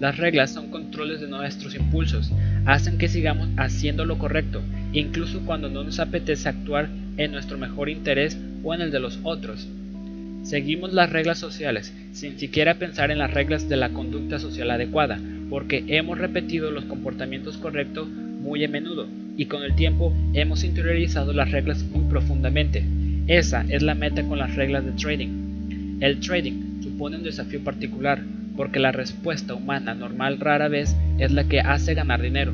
[0.00, 2.30] Las reglas son controles de nuestros impulsos,
[2.66, 7.88] hacen que sigamos haciendo lo correcto, incluso cuando no nos apetece actuar en nuestro mejor
[7.88, 9.66] interés o en el de los otros.
[10.42, 15.20] Seguimos las reglas sociales sin siquiera pensar en las reglas de la conducta social adecuada,
[15.50, 21.32] porque hemos repetido los comportamientos correctos muy a menudo y con el tiempo hemos interiorizado
[21.32, 22.84] las reglas muy profundamente.
[23.26, 26.00] Esa es la meta con las reglas de trading.
[26.00, 28.22] El trading supone un desafío particular
[28.56, 32.52] porque la respuesta humana normal rara vez es la que hace ganar dinero.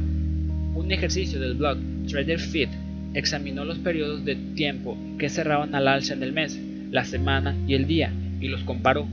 [0.74, 1.78] Un ejercicio del blog
[2.08, 2.68] Trader Fit
[3.14, 6.60] examinó los periodos de tiempo que cerraban al alza en el mes,
[6.94, 9.08] la semana y el día y los comparó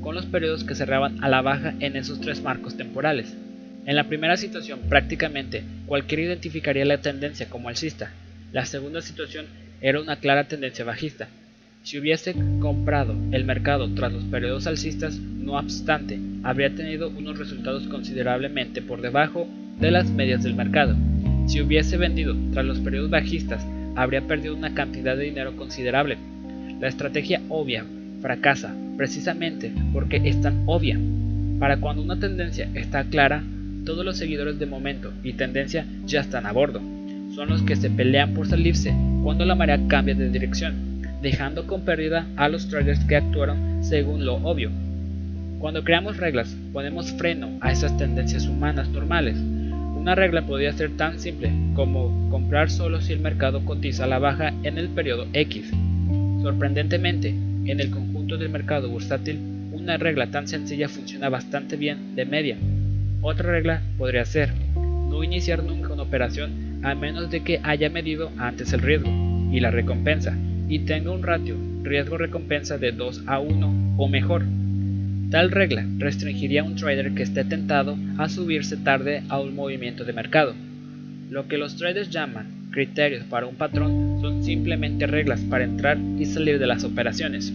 [0.00, 3.36] con los periodos que cerraban a la baja en esos tres marcos temporales.
[3.86, 8.10] En la primera situación, prácticamente cualquiera identificaría la tendencia como alcista.
[8.52, 9.46] La segunda situación
[9.80, 11.28] era una clara tendencia bajista.
[11.84, 17.86] Si hubiese comprado el mercado tras los periodos alcistas, no obstante, habría tenido unos resultados
[17.86, 19.46] considerablemente por debajo
[19.78, 20.96] de las medias del mercado.
[21.46, 23.64] Si hubiese vendido tras los periodos bajistas,
[23.94, 26.18] habría perdido una cantidad de dinero considerable.
[26.80, 27.84] La estrategia obvia
[28.22, 30.98] fracasa precisamente porque es tan obvia.
[31.58, 33.44] Para cuando una tendencia está clara,
[33.84, 36.80] todos los seguidores de momento y tendencia ya están a bordo.
[37.34, 41.82] Son los que se pelean por salirse cuando la marea cambia de dirección, dejando con
[41.82, 44.70] pérdida a los traders que actuaron según lo obvio.
[45.58, 49.36] Cuando creamos reglas, ponemos freno a esas tendencias humanas normales.
[49.36, 54.18] Una regla podría ser tan simple como comprar solo si el mercado cotiza a la
[54.18, 55.70] baja en el periodo X.
[56.42, 59.38] Sorprendentemente, en el conjunto del mercado bursátil,
[59.72, 62.56] una regla tan sencilla funciona bastante bien de media.
[63.20, 64.50] Otra regla podría ser
[65.10, 69.10] no iniciar nunca una operación a menos de que haya medido antes el riesgo
[69.52, 70.36] y la recompensa
[70.68, 74.44] y tenga un ratio riesgo-recompensa de 2 a 1 o mejor.
[75.30, 80.04] Tal regla restringiría a un trader que esté tentado a subirse tarde a un movimiento
[80.04, 80.54] de mercado.
[81.28, 86.24] Lo que los traders llaman criterios para un patrón son simplemente reglas para entrar y
[86.26, 87.52] salir de las operaciones.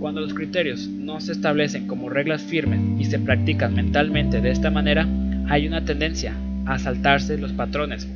[0.00, 4.70] Cuando los criterios no se establecen como reglas firmes y se practican mentalmente de esta
[4.70, 5.06] manera,
[5.48, 6.34] hay una tendencia
[6.66, 8.08] a saltarse los patrones.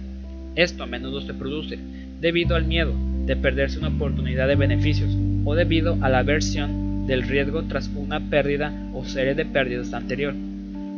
[0.56, 1.78] Esto a menudo se produce
[2.20, 2.94] debido al miedo
[3.26, 8.20] de perderse una oportunidad de beneficios o debido a la aversión del riesgo tras una
[8.30, 10.34] pérdida o serie de pérdidas anterior.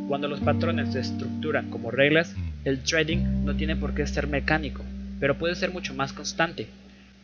[0.08, 2.34] Cuando los patrones se estructuran como reglas,
[2.64, 4.84] el trading no tiene por qué ser mecánico,
[5.20, 6.66] pero puede ser mucho más constante.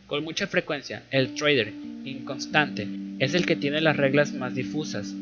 [0.07, 1.73] Con mucha frecuencia, el trader
[2.05, 2.87] inconstante
[3.19, 5.13] es el que tiene las reglas más difusas.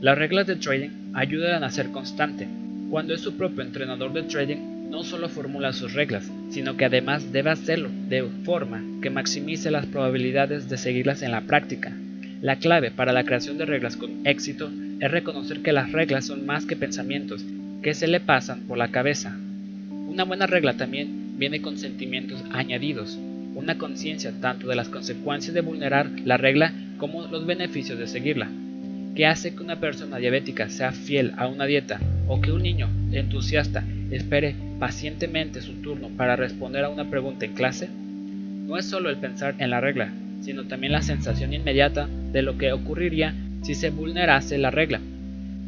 [0.00, 2.46] Las reglas de trading ayudan a ser constante.
[2.90, 7.32] Cuando es su propio entrenador de trading, no solo formula sus reglas, sino que además
[7.32, 11.92] debe hacerlo de forma que maximice las probabilidades de seguirlas en la práctica.
[12.40, 16.46] La clave para la creación de reglas con éxito es reconocer que las reglas son
[16.46, 17.44] más que pensamientos
[17.82, 19.36] que se le pasan por la cabeza.
[19.90, 23.16] Una buena regla también viene con sentimientos añadidos,
[23.54, 28.48] una conciencia tanto de las consecuencias de vulnerar la regla como los beneficios de seguirla.
[29.14, 32.88] ¿Qué hace que una persona diabética sea fiel a una dieta o que un niño
[33.12, 37.88] entusiasta espere pacientemente su turno para responder a una pregunta en clase?
[38.66, 42.58] No es solo el pensar en la regla, sino también la sensación inmediata de lo
[42.58, 45.00] que ocurriría si se vulnerase la regla.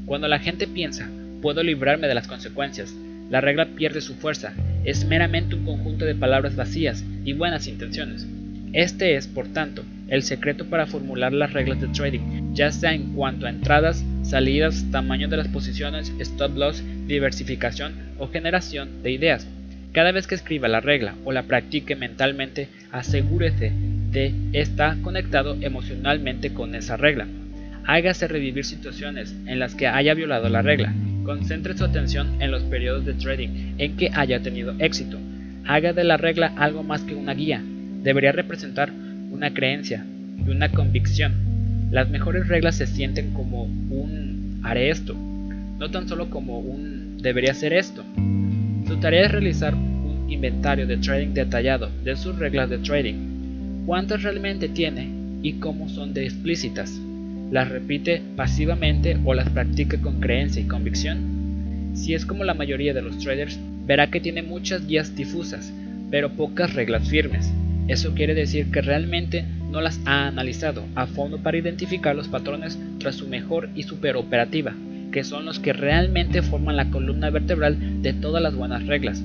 [0.07, 1.09] Cuando la gente piensa,
[1.43, 2.95] puedo librarme de las consecuencias,
[3.31, 4.53] la regla pierde su fuerza,
[4.85, 8.27] es meramente un conjunto de palabras vacías y buenas intenciones.
[8.73, 13.15] Este es, por tanto, el secreto para formular las reglas de trading, ya sea en
[13.15, 19.47] cuanto a entradas, salidas, tamaño de las posiciones, stop loss, diversificación o generación de ideas.
[19.93, 23.73] Cada vez que escriba la regla o la practique mentalmente, asegúrese
[24.11, 27.27] de estar conectado emocionalmente con esa regla.
[27.87, 30.95] Hágase revivir situaciones en las que haya violado la regla.
[31.31, 35.17] Concentre su atención en los periodos de trading en que haya tenido éxito.
[35.65, 37.63] Haga de la regla algo más que una guía.
[38.03, 38.91] Debería representar
[39.31, 40.05] una creencia
[40.45, 41.89] y una convicción.
[41.93, 47.53] Las mejores reglas se sienten como un haré esto, no tan solo como un debería
[47.53, 48.05] hacer esto.
[48.89, 53.87] Su tarea es realizar un inventario de trading detallado de sus reglas de trading.
[53.87, 55.09] ¿Cuántas realmente tiene
[55.43, 57.01] y cómo son de explícitas?
[57.51, 61.91] ¿Las repite pasivamente o las practica con creencia y convicción?
[61.95, 65.73] Si es como la mayoría de los traders, verá que tiene muchas guías difusas,
[66.13, 67.53] pero pocas reglas firmes.
[67.89, 72.79] Eso quiere decir que realmente no las ha analizado a fondo para identificar los patrones
[73.01, 74.73] tras su mejor y superoperativa,
[75.11, 79.25] que son los que realmente forman la columna vertebral de todas las buenas reglas.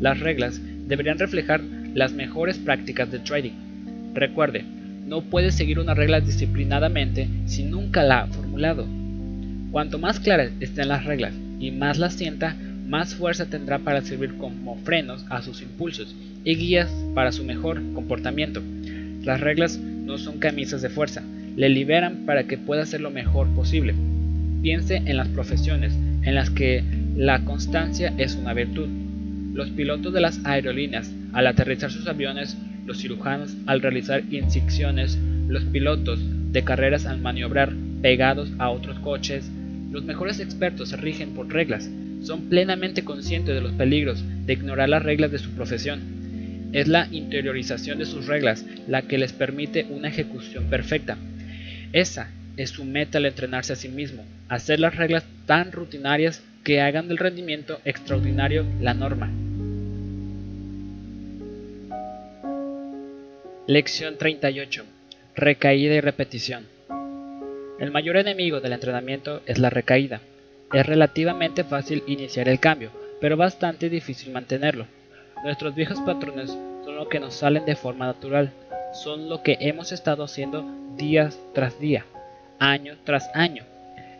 [0.00, 1.60] Las reglas deberían reflejar
[1.92, 3.52] las mejores prácticas de trading.
[4.14, 4.64] Recuerde,
[5.08, 8.86] no puede seguir una regla disciplinadamente si nunca la ha formulado.
[9.72, 12.56] Cuanto más claras estén las reglas y más las sienta,
[12.86, 17.82] más fuerza tendrá para servir como frenos a sus impulsos y guías para su mejor
[17.94, 18.62] comportamiento.
[19.24, 21.22] Las reglas no son camisas de fuerza,
[21.56, 23.94] le liberan para que pueda hacer lo mejor posible.
[24.62, 25.92] Piense en las profesiones
[26.22, 26.84] en las que
[27.16, 28.88] la constancia es una virtud.
[29.54, 32.56] Los pilotos de las aerolíneas al aterrizar sus aviones,
[32.88, 35.16] los cirujanos al realizar incisiones,
[35.46, 36.18] los pilotos
[36.52, 37.72] de carreras al maniobrar
[38.02, 39.48] pegados a otros coches,
[39.92, 41.88] los mejores expertos se rigen por reglas,
[42.22, 46.00] son plenamente conscientes de los peligros de ignorar las reglas de su profesión.
[46.72, 51.16] Es la interiorización de sus reglas la que les permite una ejecución perfecta.
[51.92, 56.80] Esa es su meta al entrenarse a sí mismo, hacer las reglas tan rutinarias que
[56.80, 59.30] hagan del rendimiento extraordinario la norma.
[63.68, 64.82] Lección 38.
[65.36, 66.66] Recaída y repetición.
[67.78, 70.22] El mayor enemigo del entrenamiento es la recaída.
[70.72, 72.90] Es relativamente fácil iniciar el cambio,
[73.20, 74.86] pero bastante difícil mantenerlo.
[75.44, 78.52] Nuestros viejos patrones son lo que nos salen de forma natural,
[78.94, 80.64] son lo que hemos estado haciendo
[80.96, 82.06] día tras día,
[82.58, 83.64] año tras año.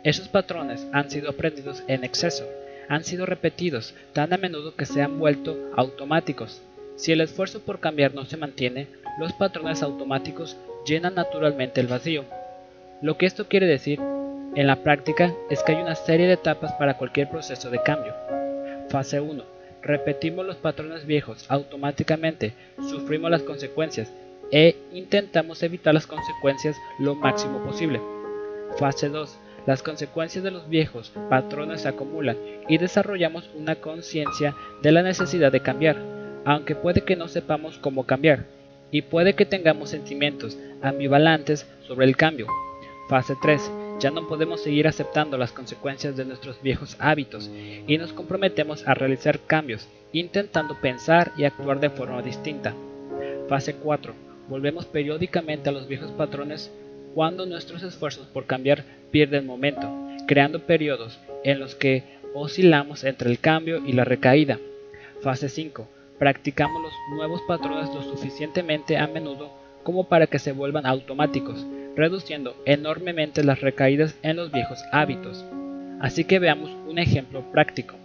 [0.03, 2.47] Esos patrones han sido aprendidos en exceso,
[2.87, 6.61] han sido repetidos tan a menudo que se han vuelto automáticos.
[6.97, 8.87] Si el esfuerzo por cambiar no se mantiene,
[9.17, 12.25] los patrones automáticos llenan naturalmente el vacío.
[13.01, 13.99] Lo que esto quiere decir
[14.55, 18.13] en la práctica es que hay una serie de etapas para cualquier proceso de cambio.
[18.89, 19.43] Fase 1.
[19.81, 24.11] Repetimos los patrones viejos automáticamente, sufrimos las consecuencias
[24.51, 28.01] e intentamos evitar las consecuencias lo máximo posible.
[28.77, 29.37] Fase 2.
[29.65, 32.37] Las consecuencias de los viejos patrones se acumulan
[32.67, 35.97] y desarrollamos una conciencia de la necesidad de cambiar,
[36.45, 38.45] aunque puede que no sepamos cómo cambiar,
[38.91, 42.47] y puede que tengamos sentimientos ambivalentes sobre el cambio.
[43.09, 47.51] Fase 3 ya no podemos seguir aceptando las consecuencias de nuestros viejos hábitos
[47.85, 52.73] y nos comprometemos a realizar cambios, intentando pensar y actuar de forma distinta.
[53.49, 54.13] Fase 4.
[54.47, 56.71] Volvemos periódicamente a los viejos patrones
[57.13, 59.91] cuando nuestros esfuerzos por cambiar pierden momento,
[60.27, 64.59] creando periodos en los que oscilamos entre el cambio y la recaída.
[65.21, 65.87] Fase 5.
[66.19, 69.49] Practicamos los nuevos patrones lo suficientemente a menudo
[69.83, 71.65] como para que se vuelvan automáticos,
[71.95, 75.45] reduciendo enormemente las recaídas en los viejos hábitos.
[76.01, 77.95] Así que veamos un ejemplo práctico.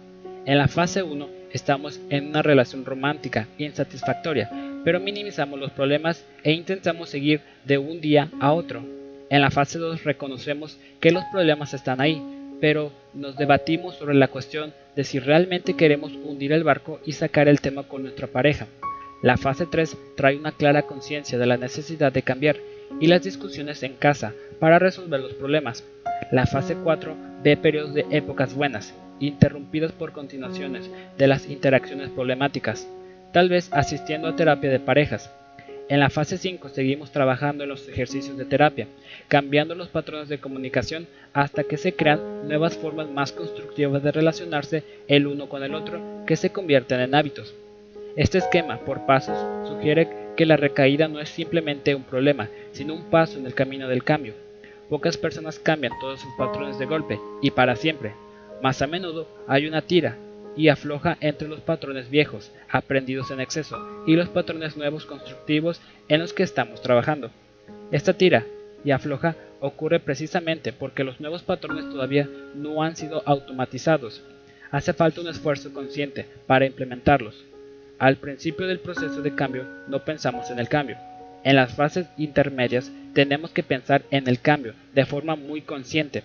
[0.45, 4.49] En la fase 1 estamos en una relación romántica insatisfactoria,
[4.85, 8.81] pero minimizamos los problemas e intentamos seguir de un día a otro.
[9.29, 12.21] En la fase 2 reconocemos que los problemas están ahí,
[12.65, 17.47] pero nos debatimos sobre la cuestión de si realmente queremos hundir el barco y sacar
[17.47, 18.65] el tema con nuestra pareja.
[19.21, 22.57] La fase 3 trae una clara conciencia de la necesidad de cambiar
[22.99, 25.83] y las discusiones en casa para resolver los problemas.
[26.31, 30.89] La fase 4 ve periodos de épocas buenas, interrumpidas por continuaciones
[31.19, 32.89] de las interacciones problemáticas,
[33.31, 35.29] tal vez asistiendo a terapia de parejas.
[35.87, 38.87] En la fase 5 seguimos trabajando en los ejercicios de terapia,
[39.27, 44.83] cambiando los patrones de comunicación hasta que se crean nuevas formas más constructivas de relacionarse
[45.07, 47.53] el uno con el otro que se convierten en hábitos.
[48.15, 53.03] Este esquema por pasos sugiere que la recaída no es simplemente un problema, sino un
[53.11, 54.33] paso en el camino del cambio.
[54.89, 58.13] Pocas personas cambian todos sus patrones de golpe y para siempre.
[58.59, 60.17] Más a menudo hay una tira
[60.57, 66.19] y afloja entre los patrones viejos, aprendidos en exceso, y los patrones nuevos constructivos en
[66.19, 67.31] los que estamos trabajando.
[67.91, 68.45] Esta tira
[68.83, 74.23] y afloja ocurre precisamente porque los nuevos patrones todavía no han sido automatizados.
[74.71, 77.43] Hace falta un esfuerzo consciente para implementarlos.
[77.97, 80.97] Al principio del proceso de cambio no pensamos en el cambio.
[81.43, 86.23] En las fases intermedias tenemos que pensar en el cambio de forma muy consciente.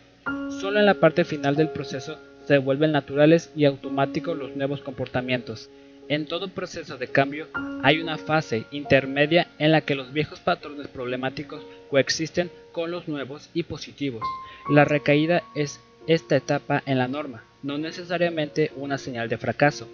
[0.60, 5.70] Solo en la parte final del proceso se vuelven naturales y automáticos los nuevos comportamientos.
[6.08, 7.46] En todo proceso de cambio
[7.82, 13.50] hay una fase intermedia en la que los viejos patrones problemáticos coexisten con los nuevos
[13.54, 14.22] y positivos.
[14.68, 19.88] La recaída es esta etapa en la norma, no necesariamente una señal de fracaso.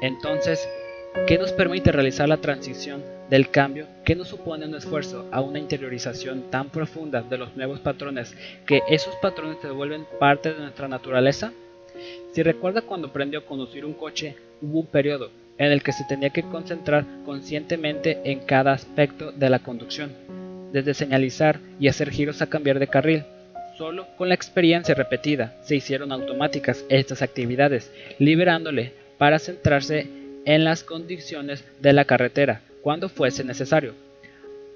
[0.00, 0.66] Entonces,
[1.26, 5.58] ¿Qué nos permite realizar la transición del cambio que nos supone un esfuerzo a una
[5.58, 10.86] interiorización tan profunda de los nuevos patrones que esos patrones se vuelven parte de nuestra
[10.86, 11.52] naturaleza?
[12.34, 16.02] Si recuerda cuando aprendió a conducir un coche, hubo un periodo en el que se
[16.02, 20.12] tenía que concentrar conscientemente en cada aspecto de la conducción,
[20.72, 23.22] desde señalizar y hacer giros a cambiar de carril.
[23.78, 30.08] Solo con la experiencia repetida se hicieron automáticas estas actividades, liberándole para centrarse
[30.44, 33.94] en las condiciones de la carretera cuando fuese necesario.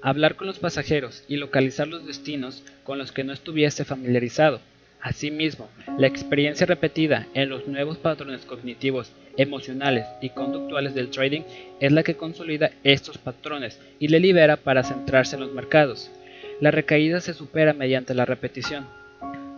[0.01, 4.61] Hablar con los pasajeros y localizar los destinos con los que no estuviese familiarizado.
[5.01, 11.43] Asimismo, la experiencia repetida en los nuevos patrones cognitivos, emocionales y conductuales del trading
[11.79, 16.11] es la que consolida estos patrones y le libera para centrarse en los mercados.
[16.59, 18.85] la recaída se supera mediante la repetición.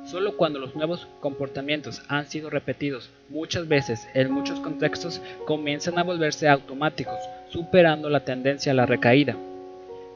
[0.05, 6.03] Solo cuando los nuevos comportamientos han sido repetidos muchas veces en muchos contextos comienzan a
[6.03, 7.17] volverse automáticos,
[7.49, 9.35] superando la tendencia a la recaída.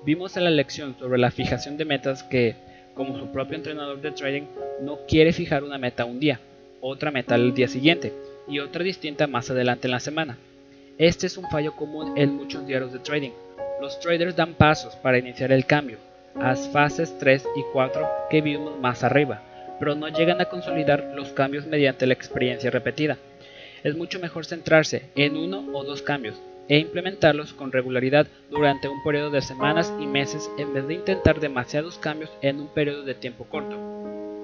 [0.06, 2.56] Vimos en la lección sobre la fijación de metas que,
[2.96, 4.44] como su propio entrenador de trading,
[4.82, 6.40] no quiere fijar una meta un día,
[6.82, 8.14] otra meta el día siguiente
[8.48, 10.38] y otra distinta más adelante en la semana.
[10.98, 13.32] Este es un fallo común en muchos diarios de trading.
[13.82, 15.98] Los traders dan pasos para iniciar el cambio,
[16.36, 19.42] a fases 3 y 4 que vimos más arriba,
[19.80, 23.18] pero no llegan a consolidar los cambios mediante la experiencia repetida.
[23.84, 26.36] Es mucho mejor centrarse en uno o dos cambios
[26.68, 31.40] e implementarlos con regularidad durante un periodo de semanas y meses en vez de intentar
[31.40, 33.76] demasiados cambios en un periodo de tiempo corto.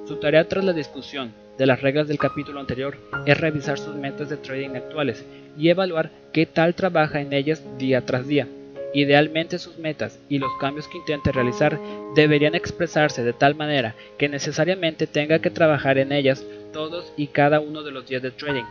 [0.06, 4.30] Su tarea tras la discusión de las reglas del capítulo anterior es revisar sus metas
[4.30, 5.26] de trading actuales
[5.58, 8.48] y evaluar qué tal trabaja en ellas día tras día.
[8.94, 11.80] Idealmente sus metas y los cambios que intente realizar
[12.16, 17.60] deberían expresarse de tal manera que necesariamente tenga que trabajar en ellas todos y cada
[17.60, 18.66] uno de los días de trading.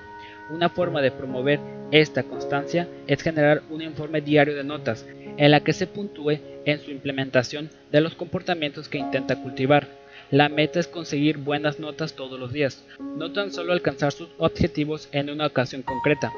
[0.50, 1.60] Una forma de promover
[1.92, 6.80] esta constancia es generar un informe diario de notas en la que se puntúe en
[6.80, 9.88] su implementación de los comportamientos que intenta cultivar.
[10.30, 15.08] La meta es conseguir buenas notas todos los días, no tan solo alcanzar sus objetivos
[15.12, 16.32] en una ocasión concreta.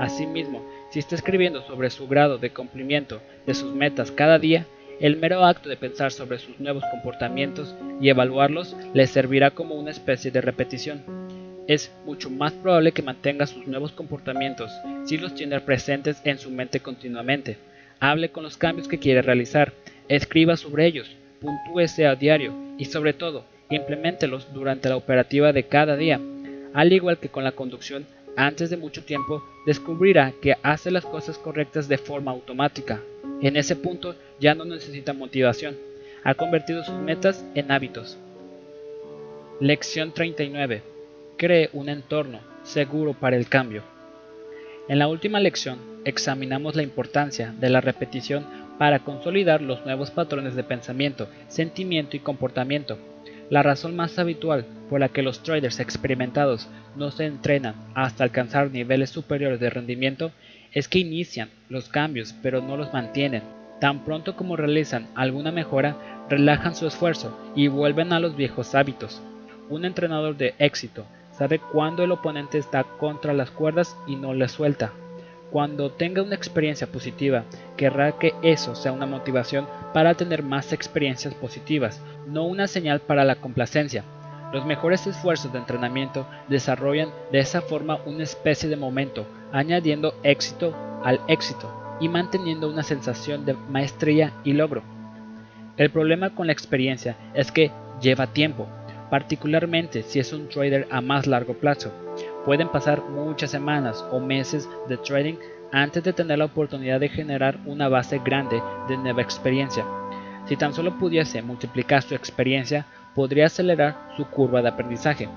[0.00, 4.66] Asimismo, si está escribiendo sobre su grado de cumplimiento de sus metas cada día,
[5.00, 9.90] el mero acto de pensar sobre sus nuevos comportamientos y evaluarlos le servirá como una
[9.90, 11.25] especie de repetición.
[11.68, 14.70] Es mucho más probable que mantenga sus nuevos comportamientos
[15.04, 17.58] si los tiene presentes en su mente continuamente.
[17.98, 19.72] Hable con los cambios que quiere realizar,
[20.08, 21.10] escriba sobre ellos,
[21.40, 26.20] puntúese a diario y sobre todo, implementelos durante la operativa de cada día.
[26.72, 28.06] Al igual que con la conducción,
[28.36, 33.00] antes de mucho tiempo descubrirá que hace las cosas correctas de forma automática.
[33.40, 35.76] En ese punto ya no necesita motivación.
[36.22, 38.18] Ha convertido sus metas en hábitos.
[39.58, 40.95] Lección 39.
[41.38, 43.82] Cree un entorno seguro para el cambio.
[44.88, 48.46] En la última lección examinamos la importancia de la repetición
[48.78, 52.96] para consolidar los nuevos patrones de pensamiento, sentimiento y comportamiento.
[53.50, 58.70] La razón más habitual por la que los traders experimentados no se entrenan hasta alcanzar
[58.70, 60.32] niveles superiores de rendimiento
[60.72, 63.42] es que inician los cambios pero no los mantienen.
[63.78, 69.20] Tan pronto como realizan alguna mejora, relajan su esfuerzo y vuelven a los viejos hábitos.
[69.68, 71.04] Un entrenador de éxito
[71.36, 74.92] sabe cuándo el oponente está contra las cuerdas y no le suelta.
[75.50, 77.44] Cuando tenga una experiencia positiva,
[77.76, 83.24] querrá que eso sea una motivación para tener más experiencias positivas, no una señal para
[83.24, 84.04] la complacencia.
[84.52, 90.74] Los mejores esfuerzos de entrenamiento desarrollan de esa forma una especie de momento, añadiendo éxito
[91.04, 94.82] al éxito y manteniendo una sensación de maestría y logro.
[95.76, 97.70] El problema con la experiencia es que
[98.00, 98.66] lleva tiempo,
[99.10, 101.92] particularmente si es un trader a más largo plazo.
[102.44, 105.34] Pueden pasar muchas semanas o meses de trading
[105.72, 109.84] antes de tener la oportunidad de generar una base grande de nueva experiencia.
[110.46, 115.28] Si tan solo pudiese multiplicar su experiencia, podría acelerar su curva de aprendizaje.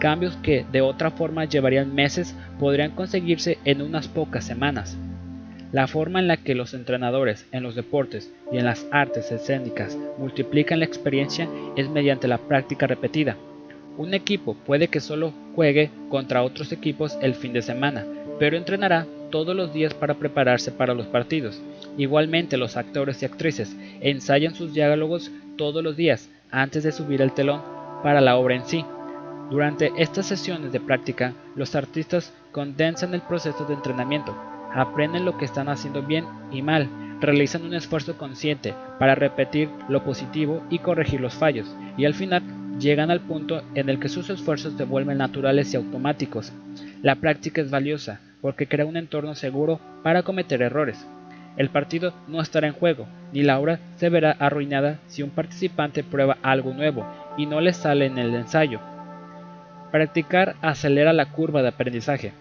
[0.00, 4.96] Cambios que de otra forma llevarían meses podrían conseguirse en unas pocas semanas.
[5.70, 9.98] La forma en la que los entrenadores en los deportes y en las artes escénicas
[10.16, 11.46] multiplican la experiencia
[11.76, 13.36] es mediante la práctica repetida.
[13.98, 18.06] Un equipo puede que solo juegue contra otros equipos el fin de semana,
[18.38, 21.60] pero entrenará todos los días para prepararse para los partidos.
[21.98, 27.32] Igualmente los actores y actrices ensayan sus diálogos todos los días antes de subir el
[27.32, 27.60] telón
[28.02, 28.86] para la obra en sí.
[29.50, 34.34] Durante estas sesiones de práctica, los artistas condensan el proceso de entrenamiento,
[34.74, 36.88] aprenden lo que están haciendo bien y mal,
[37.20, 42.42] realizan un esfuerzo consciente para repetir lo positivo y corregir los fallos, y al final
[42.78, 46.52] llegan al punto en el que sus esfuerzos se vuelven naturales y automáticos.
[47.02, 51.06] La práctica es valiosa porque crea un entorno seguro para cometer errores.
[51.56, 56.04] El partido no estará en juego, ni la obra se verá arruinada si un participante
[56.04, 57.04] prueba algo nuevo
[57.36, 58.80] y no le sale en el ensayo.
[59.90, 62.32] Practicar acelera la curva de aprendizaje.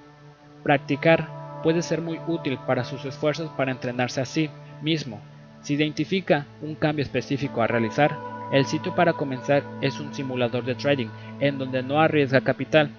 [0.64, 1.30] Practicar
[1.68, 4.50] puede ser muy útil para sus esfuerzos para entrenarse a sí
[4.82, 5.20] mismo.
[5.60, 8.18] Si identifica un cambio específico a realizar,
[8.54, 11.10] el sitio para comenzar es un simulador de trading
[11.42, 12.90] en donde no arriesga capital.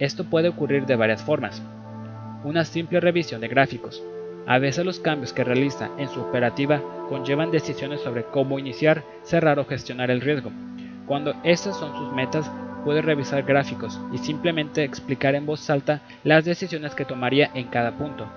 [0.00, 1.62] Esto puede ocurrir de varias formas.
[2.42, 4.02] Una simple revisión de gráficos,
[4.44, 9.60] a veces los cambios que realiza en su operativa conllevan decisiones sobre cómo iniciar, cerrar
[9.60, 10.50] o gestionar el riesgo.
[11.06, 12.50] Cuando estas son sus metas,
[12.86, 17.98] puede revisar gráficos y simplemente explicar en voz alta las decisiones que tomaría en cada
[17.98, 18.28] punto.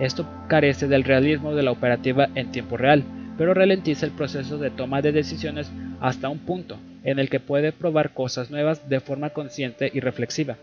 [0.00, 3.04] Esto carece del realismo de la operativa en tiempo real,
[3.38, 7.70] pero ralentiza el proceso de toma de decisiones hasta un punto en el que puede
[7.70, 10.56] probar cosas nuevas de forma consciente y reflexiva.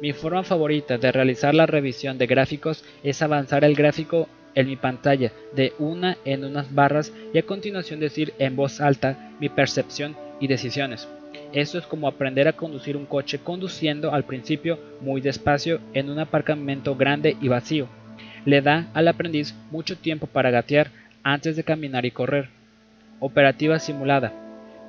[0.00, 4.76] Mi forma favorita de realizar la revisión de gráficos es avanzar el gráfico en mi
[4.76, 10.16] pantalla de una en unas barras y a continuación decir en voz alta mi percepción
[10.40, 11.06] y decisiones.
[11.52, 16.20] Esto es como aprender a conducir un coche conduciendo al principio muy despacio en un
[16.20, 17.88] aparcamiento grande y vacío.
[18.44, 20.90] Le da al aprendiz mucho tiempo para gatear
[21.24, 22.48] antes de caminar y correr.
[23.18, 24.32] Operativa simulada.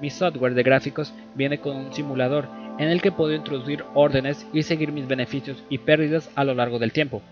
[0.02, 2.48] Mi software de gráficos viene con un simulador
[2.78, 6.78] en el que puedo introducir órdenes y seguir mis beneficios y pérdidas a lo largo
[6.78, 7.24] del tiempo.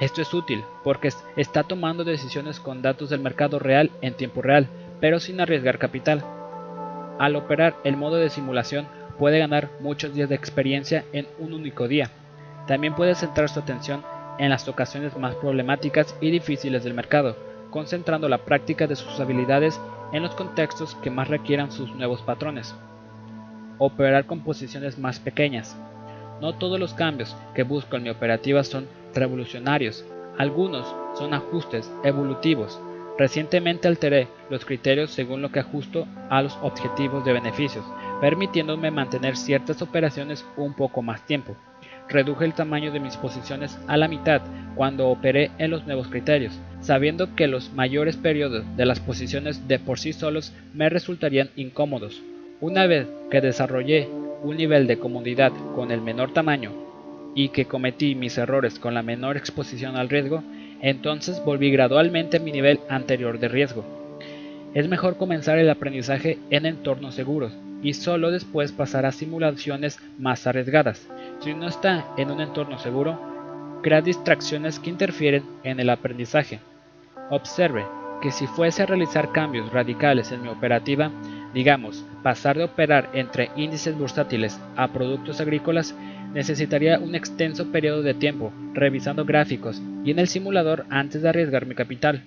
[0.00, 4.68] Esto es útil porque está tomando decisiones con datos del mercado real en tiempo real,
[5.00, 6.24] pero sin arriesgar capital.
[7.18, 8.86] Al operar el modo de simulación
[9.18, 12.10] puede ganar muchos días de experiencia en un único día.
[12.66, 14.02] También puede centrar su atención
[14.38, 17.36] en las ocasiones más problemáticas y difíciles del mercado,
[17.70, 19.80] concentrando la práctica de sus habilidades
[20.12, 22.74] en los contextos que más requieran sus nuevos patrones.
[23.78, 25.76] Operar con posiciones más pequeñas.
[26.40, 30.04] No todos los cambios que busco en mi operativa son revolucionarios,
[30.38, 32.80] algunos son ajustes evolutivos.
[33.18, 37.84] Recientemente alteré los criterios según lo que ajusto a los objetivos de beneficios,
[38.20, 41.56] permitiéndome mantener ciertas operaciones un poco más tiempo.
[42.08, 44.40] Reduje el tamaño de mis posiciones a la mitad
[44.76, 49.80] cuando operé en los nuevos criterios, sabiendo que los mayores periodos de las posiciones de
[49.80, 52.22] por sí solos me resultarían incómodos.
[52.60, 54.08] Una vez que desarrollé
[54.44, 56.70] un nivel de comodidad con el menor tamaño
[57.34, 60.44] y que cometí mis errores con la menor exposición al riesgo,
[60.80, 63.84] entonces volví gradualmente a mi nivel anterior de riesgo.
[64.74, 67.52] Es mejor comenzar el aprendizaje en entornos seguros
[67.82, 71.08] y solo después pasar a simulaciones más arriesgadas.
[71.40, 73.18] Si no está en un entorno seguro,
[73.82, 76.60] crea distracciones que interfieren en el aprendizaje.
[77.30, 77.84] Observe
[78.20, 81.10] que si fuese a realizar cambios radicales en mi operativa,
[81.54, 85.94] digamos, pasar de operar entre índices bursátiles a productos agrícolas,
[86.34, 91.66] necesitaría un extenso periodo de tiempo revisando gráficos y en el simulador antes de arriesgar
[91.66, 92.22] mi capital.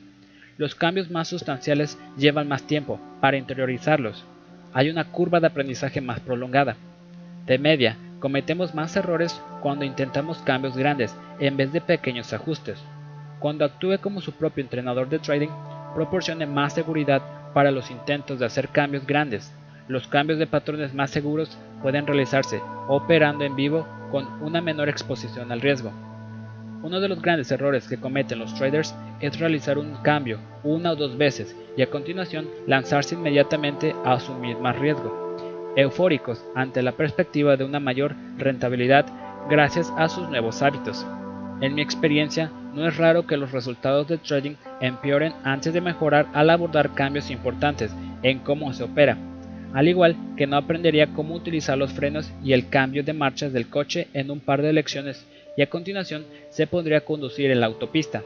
[0.57, 4.26] Los cambios más sustanciales llevan más tiempo para interiorizarlos.
[4.73, 6.76] Hay una curva de aprendizaje más prolongada.
[7.45, 12.80] De media, cometemos más errores cuando intentamos cambios grandes en vez de pequeños ajustes.
[13.39, 15.49] Cuando actúe como su propio entrenador de trading,
[15.95, 17.22] proporcione más seguridad
[17.53, 19.52] para los intentos de hacer cambios grandes
[19.91, 25.52] los cambios de patrones más seguros pueden realizarse operando en vivo con una menor exposición
[25.52, 25.91] al riesgo.
[26.82, 30.95] Uno de los grandes errores que cometen los traders es realizar un cambio una o
[30.95, 37.57] dos veces y a continuación lanzarse inmediatamente a asumir más riesgo, eufóricos ante la perspectiva
[37.57, 39.06] de una mayor rentabilidad
[39.49, 41.06] gracias a sus nuevos hábitos.
[41.60, 46.27] En mi experiencia, no es raro que los resultados de trading empeoren antes de mejorar
[46.34, 47.91] al abordar cambios importantes
[48.23, 49.18] en cómo se opera
[49.73, 53.69] al igual que no aprendería cómo utilizar los frenos y el cambio de marchas del
[53.69, 55.26] coche en un par de lecciones
[55.56, 58.23] y a continuación se pondría a conducir en la autopista.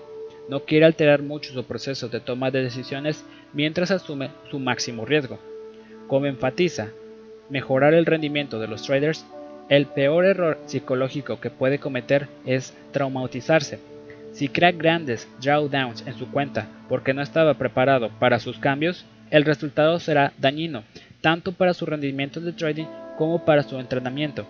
[0.50, 3.24] No quiere alterar mucho su proceso de toma de decisiones
[3.54, 5.40] mientras asume su máximo riesgo.
[6.08, 6.90] Como enfatiza,
[7.50, 9.26] mejorar el rendimiento de los traders,
[9.70, 13.80] el peor error psicológico que puede cometer es traumatizarse.
[14.36, 19.46] Si crea grandes drawdowns en su cuenta porque no estaba preparado para sus cambios, el
[19.46, 20.84] resultado será dañino
[21.22, 22.86] tanto para su rendimiento de trading
[23.18, 24.46] como para su entrenamiento.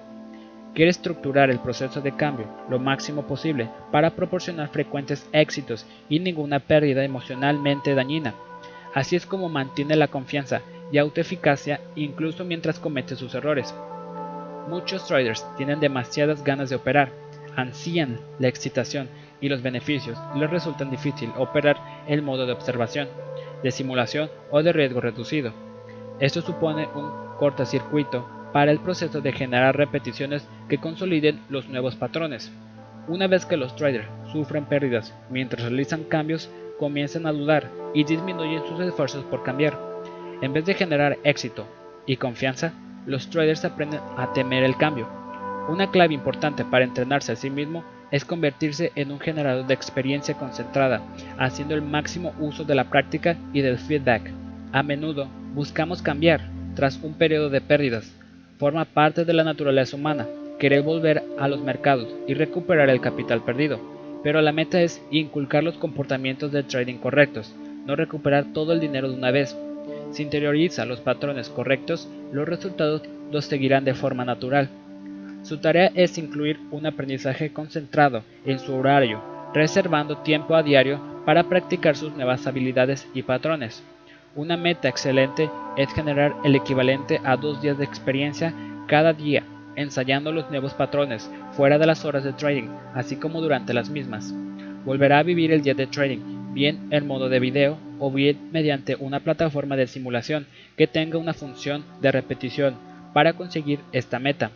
[0.74, 6.60] Quiere estructurar el proceso de cambio lo máximo posible para proporcionar frecuentes éxitos y ninguna
[6.60, 8.34] pérdida emocionalmente dañina.
[8.96, 13.72] Así es como mantiene la confianza y autoeficacia incluso mientras comete sus errores.
[14.68, 17.12] Muchos traders tienen demasiadas ganas de operar,
[17.56, 19.08] ansían la excitación
[19.42, 23.08] y los beneficios les resulta difícil operar el modo de observación,
[23.64, 25.54] de simulación o de riesgo reducido.
[26.20, 32.52] Esto supone un cortocircuito para el proceso de generar repeticiones que consoliden los nuevos patrones.
[33.08, 36.50] Una vez que los traders sufren pérdidas mientras realizan cambios,
[36.80, 39.78] comienzan a dudar y disminuyen sus esfuerzos por cambiar.
[40.42, 41.66] En vez de generar éxito
[42.06, 42.74] y confianza,
[43.06, 45.08] los traders aprenden a temer el cambio.
[45.68, 47.84] Una clave importante para entrenarse a sí mismo
[48.16, 51.02] es convertirse en un generador de experiencia concentrada,
[51.38, 54.32] haciendo el máximo uso de la práctica y del feedback.
[54.72, 56.40] A menudo buscamos cambiar
[56.76, 58.10] tras un periodo de pérdidas.
[58.58, 60.26] Forma parte de la naturaleza humana
[60.60, 63.82] querer volver a los mercados y recuperar el capital perdido,
[64.24, 67.54] pero la meta es inculcar los comportamientos de trading correctos,
[67.86, 69.58] no recuperar todo el dinero de una vez.
[70.12, 74.70] Si interioriza los patrones correctos, los resultados los seguirán de forma natural.
[75.46, 79.22] Su tarea es incluir un aprendizaje concentrado en su horario,
[79.54, 83.84] reservando tiempo a diario para practicar sus nuevas habilidades y patrones.
[84.34, 88.56] Una meta excelente es generar el equivalente a dos días de experiencia
[88.88, 89.44] cada día,
[89.76, 94.34] ensayando los nuevos patrones fuera de las horas de trading, así como durante las mismas.
[94.84, 98.96] Volverá a vivir el día de trading, bien en modo de video o bien mediante
[98.96, 102.74] una plataforma de simulación que tenga una función de repetición
[103.14, 104.50] para conseguir esta meta.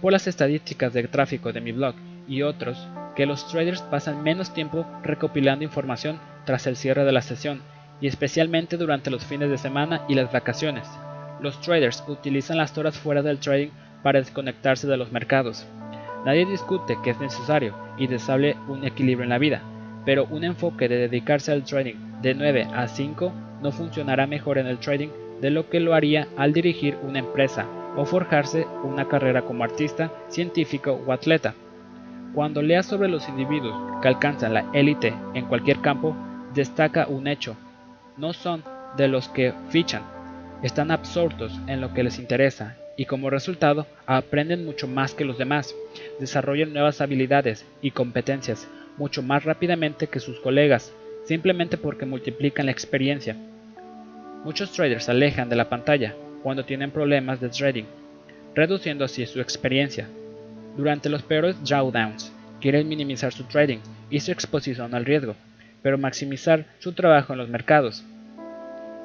[0.00, 1.96] Por las estadísticas de tráfico de mi blog
[2.28, 2.78] y otros
[3.16, 7.60] que los traders pasan menos tiempo recopilando información tras el cierre de la sesión
[8.00, 10.86] y especialmente durante los fines de semana y las vacaciones.
[11.40, 13.70] Los traders utilizan las horas fuera del trading
[14.04, 15.66] para desconectarse de los mercados.
[16.24, 19.62] Nadie discute que es necesario y deseable un equilibrio en la vida,
[20.04, 24.68] pero un enfoque de dedicarse al trading de 9 a 5 no funcionará mejor en
[24.68, 25.08] el trading
[25.40, 27.66] de lo que lo haría al dirigir una empresa
[27.96, 31.54] o forjarse una carrera como artista, científico o atleta.
[32.34, 36.16] Cuando leas sobre los individuos que alcanzan la élite en cualquier campo,
[36.54, 37.56] destaca un hecho
[38.20, 38.62] no son
[38.96, 40.02] de los que fichan,
[40.62, 45.38] están absortos en lo que les interesa y como resultado aprenden mucho más que los
[45.38, 45.74] demás,
[46.18, 48.68] desarrollan nuevas habilidades y competencias
[48.98, 50.92] mucho más rápidamente que sus colegas,
[51.24, 53.36] simplemente porque multiplican la experiencia.
[54.44, 57.84] Muchos traders se alejan de la pantalla cuando tienen problemas de trading,
[58.54, 60.08] reduciendo así su experiencia.
[60.76, 63.78] Durante los peores drawdowns, quieren minimizar su trading
[64.10, 65.34] y su exposición al riesgo,
[65.82, 68.04] pero maximizar su trabajo en los mercados.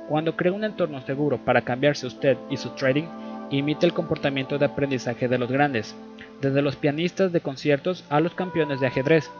[0.07, 3.05] Cuando crea un entorno seguro para cambiarse usted y su trading,
[3.49, 5.95] imite el comportamiento de aprendizaje de los grandes,
[6.41, 9.31] desde los pianistas de conciertos a los campeones de ajedrez,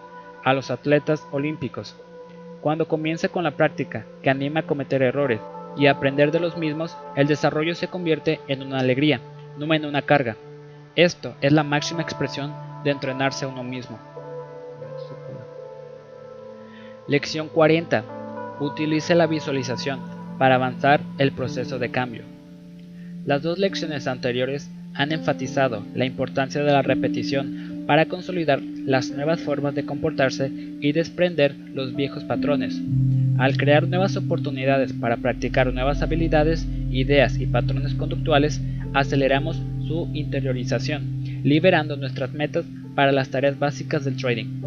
[0.43, 1.95] a los atletas olímpicos.
[2.61, 5.39] Cuando comience con la práctica, que anima a cometer errores
[5.77, 9.19] y aprender de los mismos, el desarrollo se convierte en una alegría,
[9.57, 10.37] no en una carga.
[10.95, 12.53] Esto es la máxima expresión
[12.83, 13.99] de entrenarse a uno mismo.
[17.07, 18.03] Lección 40.
[18.59, 19.99] Utilice la visualización
[20.39, 22.23] para avanzar el proceso de cambio.
[23.25, 29.41] Las dos lecciones anteriores han enfatizado la importancia de la repetición para consolidar las nuevas
[29.41, 30.49] formas de comportarse
[30.79, 32.81] y desprender los viejos patrones.
[33.37, 38.61] Al crear nuevas oportunidades para practicar nuevas habilidades, ideas y patrones conductuales,
[38.93, 44.61] aceleramos su interiorización, liberando nuestras metas para las tareas básicas del trading.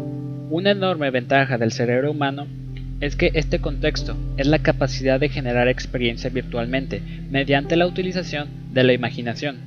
[0.51, 2.45] Una enorme ventaja del cerebro humano
[3.01, 7.01] es que este contexto es la capacidad de generar experiencia virtualmente
[7.31, 9.57] mediante la utilización de la imaginación.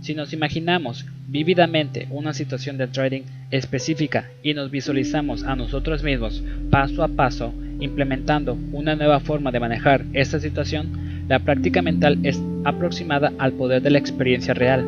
[0.00, 6.42] Si nos imaginamos vívidamente una situación de trading específica y nos visualizamos a nosotros mismos
[6.70, 10.88] paso a paso implementando una nueva forma de manejar esta situación,
[11.28, 14.84] la práctica mental es aproximada al poder de la experiencia real.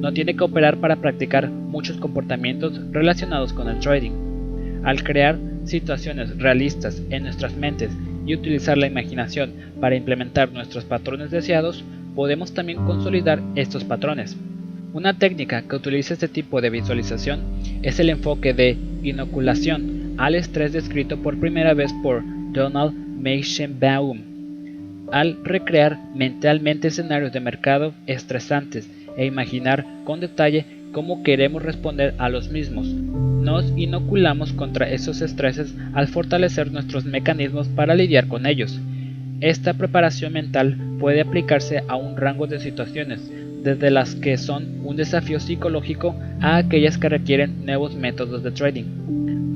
[0.00, 4.12] No tiene que operar para practicar muchos comportamientos relacionados con el trading
[4.84, 7.90] al crear situaciones realistas en nuestras mentes
[8.26, 11.84] y utilizar la imaginación para implementar nuestros patrones deseados,
[12.14, 14.36] podemos también consolidar estos patrones.
[14.92, 17.40] Una técnica que utiliza este tipo de visualización
[17.82, 22.22] es el enfoque de inoculación al estrés descrito por primera vez por
[22.52, 24.20] Donald Meichenbaum.
[25.10, 32.28] Al recrear mentalmente escenarios de mercado estresantes e imaginar con detalle cómo queremos responder a
[32.28, 38.78] los mismos, nos inoculamos contra esos estreses al fortalecer nuestros mecanismos para lidiar con ellos.
[39.40, 43.30] Esta preparación mental puede aplicarse a un rango de situaciones,
[43.62, 48.84] desde las que son un desafío psicológico a aquellas que requieren nuevos métodos de trading.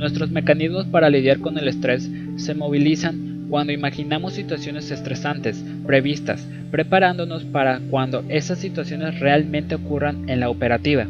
[0.02, 7.44] Nuestros mecanismos para lidiar con el estrés se movilizan cuando imaginamos situaciones estresantes previstas, preparándonos
[7.44, 11.06] para cuando esas situaciones realmente ocurran en la operativa.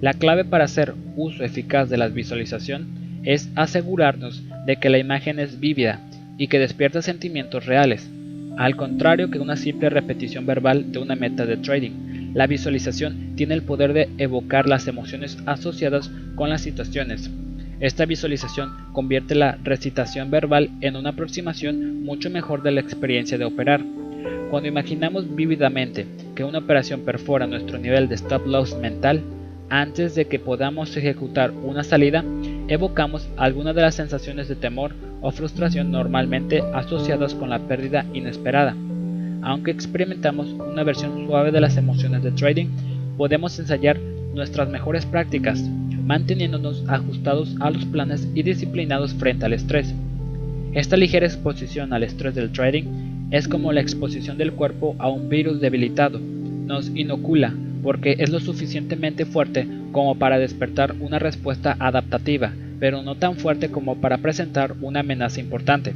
[0.00, 5.38] La clave para hacer uso eficaz de la visualización es asegurarnos de que la imagen
[5.38, 6.00] es vívida
[6.38, 8.08] y que despierta sentimientos reales,
[8.56, 12.32] al contrario que una simple repetición verbal de una meta de trading.
[12.32, 17.30] La visualización tiene el poder de evocar las emociones asociadas con las situaciones.
[17.78, 23.44] Esta visualización convierte la recitación verbal en una aproximación mucho mejor de la experiencia de
[23.44, 23.82] operar.
[24.50, 29.22] Cuando imaginamos vívidamente que una operación perfora nuestro nivel de stop loss mental,
[29.68, 32.24] antes de que podamos ejecutar una salida,
[32.68, 38.74] evocamos algunas de las sensaciones de temor o frustración normalmente asociadas con la pérdida inesperada.
[39.42, 42.68] Aunque experimentamos una versión suave de las emociones de trading,
[43.18, 43.98] podemos ensayar
[44.34, 45.62] nuestras mejores prácticas,
[46.06, 49.92] manteniéndonos ajustados a los planes y disciplinados frente al estrés.
[50.72, 52.84] Esta ligera exposición al estrés del trading
[53.30, 56.20] es como la exposición del cuerpo a un virus debilitado.
[56.20, 57.52] Nos inocula
[57.82, 63.70] porque es lo suficientemente fuerte como para despertar una respuesta adaptativa, pero no tan fuerte
[63.70, 65.94] como para presentar una amenaza importante.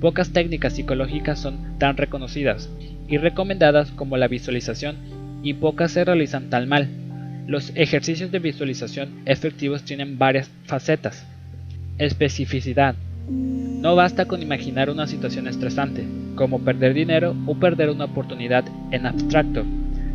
[0.00, 2.70] pocas técnicas psicológicas son tan reconocidas
[3.06, 4.96] y recomendadas como la visualización
[5.42, 6.88] y pocas se realizan tan mal.
[7.46, 11.26] Los ejercicios de visualización efectivos tienen varias facetas.
[11.98, 12.94] Especificidad.
[13.28, 16.04] No basta con imaginar una situación estresante,
[16.34, 19.64] como perder dinero o perder una oportunidad en abstracto.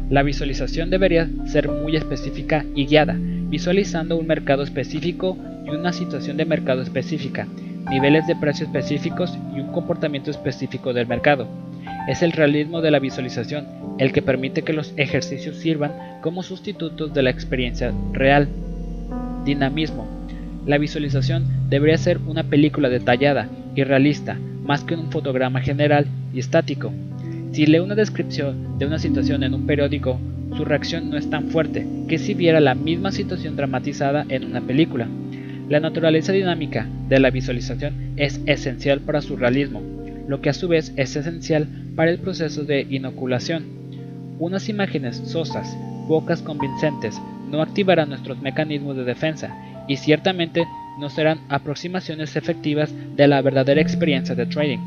[0.09, 6.37] La visualización debería ser muy específica y guiada, visualizando un mercado específico y una situación
[6.37, 7.47] de mercado específica,
[7.89, 11.47] niveles de precio específicos y un comportamiento específico del mercado.
[12.07, 13.65] Es el realismo de la visualización
[13.97, 15.91] el que permite que los ejercicios sirvan
[16.21, 18.47] como sustitutos de la experiencia real.
[19.43, 20.07] Dinamismo.
[20.67, 26.39] La visualización debería ser una película detallada y realista, más que un fotograma general y
[26.39, 26.91] estático.
[27.53, 30.19] Si lee una descripción de una situación en un periódico,
[30.55, 34.61] su reacción no es tan fuerte que si viera la misma situación dramatizada en una
[34.61, 35.07] película.
[35.69, 39.81] La naturaleza dinámica de la visualización es esencial para su realismo,
[40.27, 43.65] lo que a su vez es esencial para el proceso de inoculación.
[44.39, 45.77] Unas imágenes sosas,
[46.07, 47.19] pocas convincentes,
[47.49, 49.55] no activarán nuestros mecanismos de defensa
[49.87, 50.65] y ciertamente
[50.99, 54.79] no serán aproximaciones efectivas de la verdadera experiencia de trading.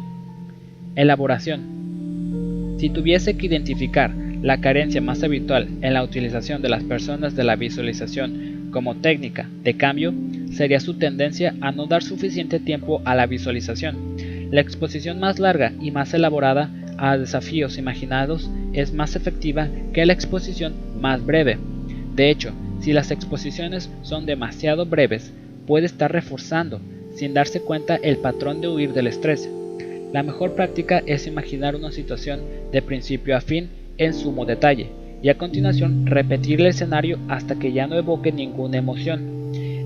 [0.97, 2.77] Elaboración.
[2.79, 7.45] Si tuviese que identificar la carencia más habitual en la utilización de las personas de
[7.45, 10.15] la visualización como técnica de cambio,
[10.53, 14.17] sería su tendencia a no dar suficiente tiempo a la visualización.
[14.51, 20.13] La exposición más larga y más elaborada a desafíos imaginados es más efectiva que la
[20.13, 21.59] exposición más breve.
[22.15, 25.33] De hecho, si las exposiciones son demasiado breves,
[25.67, 26.81] puede estar reforzando,
[27.15, 29.49] sin darse cuenta, el patrón de huir del estrés.
[30.13, 32.41] La mejor práctica es imaginar una situación
[32.73, 33.69] de principio a fin
[33.99, 34.89] en sumo detalle,
[35.23, 39.39] y a continuación repetir el escenario hasta que ya no evoque ninguna emoción.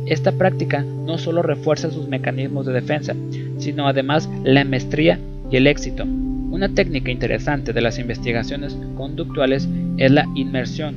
[0.07, 3.15] Esta práctica no solo refuerza sus mecanismos de defensa,
[3.59, 5.19] sino además la maestría
[5.51, 6.05] y el éxito.
[6.53, 9.67] Una técnica interesante de las investigaciones conductuales
[9.97, 10.95] es la inmersión,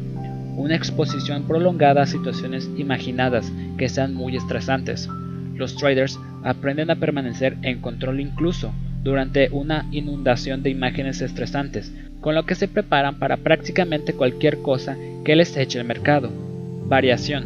[0.57, 5.07] una exposición prolongada a situaciones imaginadas que sean muy estresantes.
[5.55, 12.35] Los traders aprenden a permanecer en control incluso durante una inundación de imágenes estresantes, con
[12.35, 16.31] lo que se preparan para prácticamente cualquier cosa que les eche el mercado.
[16.89, 17.45] Variación.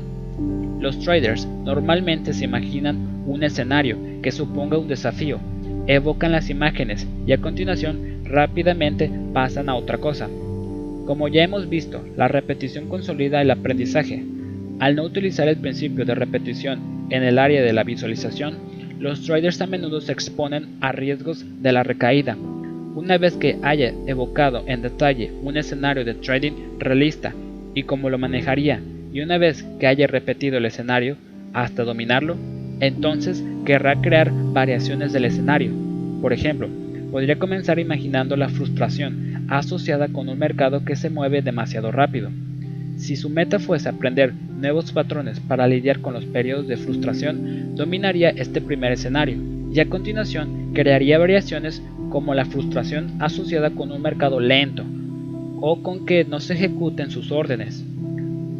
[0.81, 5.39] Los traders normalmente se imaginan un escenario que suponga un desafío,
[5.95, 10.29] evocan las imágenes y a continuación rápidamente pasan a otra cosa.
[11.07, 14.23] Como ya hemos visto, la repetición consolida el aprendizaje.
[14.79, 18.59] Al no utilizar el principio de repetición en el área de la visualización,
[18.99, 22.37] los traders a menudo se exponen a riesgos de la recaída.
[22.95, 27.33] Una vez que haya evocado en detalle un escenario de trading realista
[27.73, 28.79] y cómo lo manejaría,
[29.11, 31.17] y una vez que haya repetido el escenario
[31.53, 32.37] hasta dominarlo,
[32.79, 35.71] entonces querrá crear variaciones del escenario.
[36.21, 36.67] Por ejemplo,
[37.11, 42.29] podría comenzar imaginando la frustración asociada con un mercado que se mueve demasiado rápido.
[42.97, 48.29] Si su meta fuese aprender nuevos patrones para lidiar con los periodos de frustración, dominaría
[48.29, 49.37] este primer escenario
[49.73, 54.83] y a continuación crearía variaciones como la frustración asociada con un mercado lento
[55.61, 57.83] o con que no se ejecuten sus órdenes.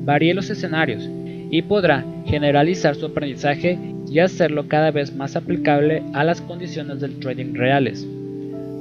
[0.06, 1.10] Varíe los escenarios
[1.50, 3.78] y podrá generalizar su aprendizaje
[4.10, 8.08] y hacerlo cada vez más aplicable a las condiciones del trading reales.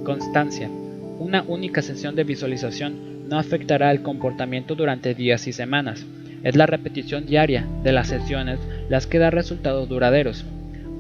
[0.05, 0.70] Constancia.
[1.19, 6.07] Una única sesión de visualización no afectará el comportamiento durante días y semanas.
[6.45, 10.45] Es la repetición diaria de las sesiones las que da resultados duraderos.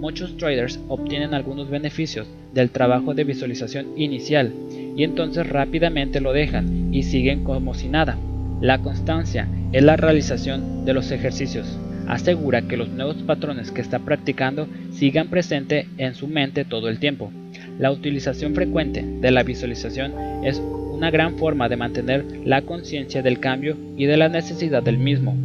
[0.00, 4.52] Muchos traders obtienen algunos beneficios del trabajo de visualización inicial
[4.96, 8.16] y entonces rápidamente lo dejan y siguen como si nada.
[8.60, 11.78] La constancia es la realización de los ejercicios.
[12.08, 16.98] Asegura que los nuevos patrones que está practicando sigan presentes en su mente todo el
[16.98, 17.30] tiempo.
[17.78, 20.12] La utilización frecuente de la visualización
[20.44, 24.98] es una gran forma de mantener la conciencia del cambio y de la necesidad del
[24.98, 25.36] mismo.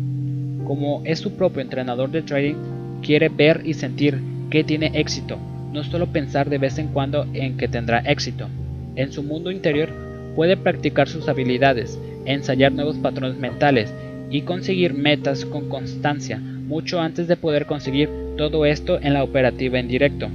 [0.66, 2.56] Como es su propio entrenador de trading,
[3.04, 4.20] quiere ver y sentir
[4.50, 5.38] que tiene éxito,
[5.72, 8.50] no solo pensar de vez en cuando en que tendrá éxito.
[8.96, 9.90] En su mundo interior
[10.36, 13.94] puede practicar sus habilidades, ensayar nuevos patrones mentales
[14.30, 19.80] y conseguir metas con constancia mucho antes de poder conseguir todo esto en la operativa
[19.80, 20.30] en directo.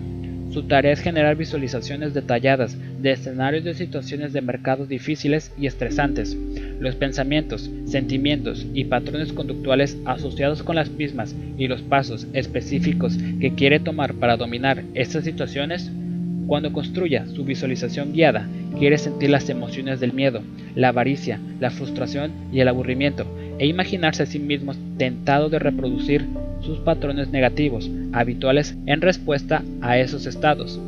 [0.50, 6.36] Su tarea es generar visualizaciones detalladas de escenarios de situaciones de mercados difíciles y estresantes.
[6.80, 13.54] Los pensamientos, sentimientos y patrones conductuales asociados con las mismas y los pasos específicos que
[13.54, 15.90] quiere tomar para dominar estas situaciones.
[16.48, 18.48] Cuando construya su visualización guiada,
[18.78, 20.40] quiere sentir las emociones del miedo,
[20.74, 23.26] la avaricia, la frustración y el aburrimiento,
[23.58, 26.24] e imaginarse a sí mismo tentado de reproducir
[26.62, 30.80] sus patrones negativos habituales en respuesta a esos estados.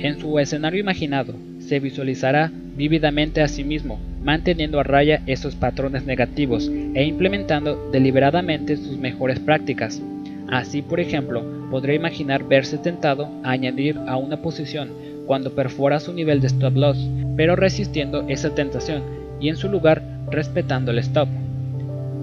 [0.00, 6.04] En su escenario imaginado, se visualizará vívidamente a sí mismo, manteniendo a raya esos patrones
[6.04, 10.02] negativos e implementando deliberadamente sus mejores prácticas.
[10.50, 14.90] Así, por ejemplo, podría imaginar verse tentado a añadir a una posición
[15.26, 16.98] cuando perfora su nivel de stop loss,
[17.36, 19.02] pero resistiendo esa tentación
[19.40, 21.28] y en su lugar respetando el stop.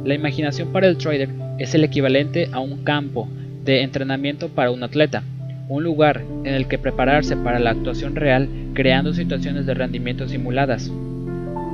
[0.04, 3.30] La imaginación para el trader es el equivalente a un campo
[3.64, 5.24] de entrenamiento para un atleta,
[5.70, 10.92] un lugar en el que prepararse para la actuación real creando situaciones de rendimiento simuladas.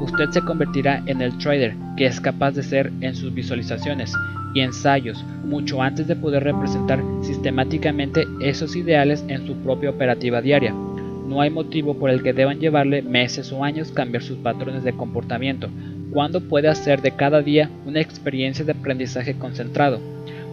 [0.04, 4.14] Usted se convertirá en el trader que es capaz de ser en sus visualizaciones
[4.54, 10.74] y ensayos mucho antes de poder representar sistemáticamente esos ideales en su propia operativa diaria.
[10.74, 14.92] No hay motivo por el que deban llevarle meses o años cambiar sus patrones de
[14.92, 15.70] comportamiento,
[16.12, 20.02] cuando puede hacer de cada día una experiencia de aprendizaje concentrado.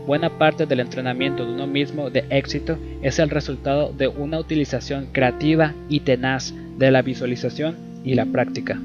[0.07, 5.09] Buena parte del entrenamiento de uno mismo de éxito es el resultado de una utilización
[5.11, 7.75] creativa y tenaz de la visualización
[8.05, 8.79] y la práctica.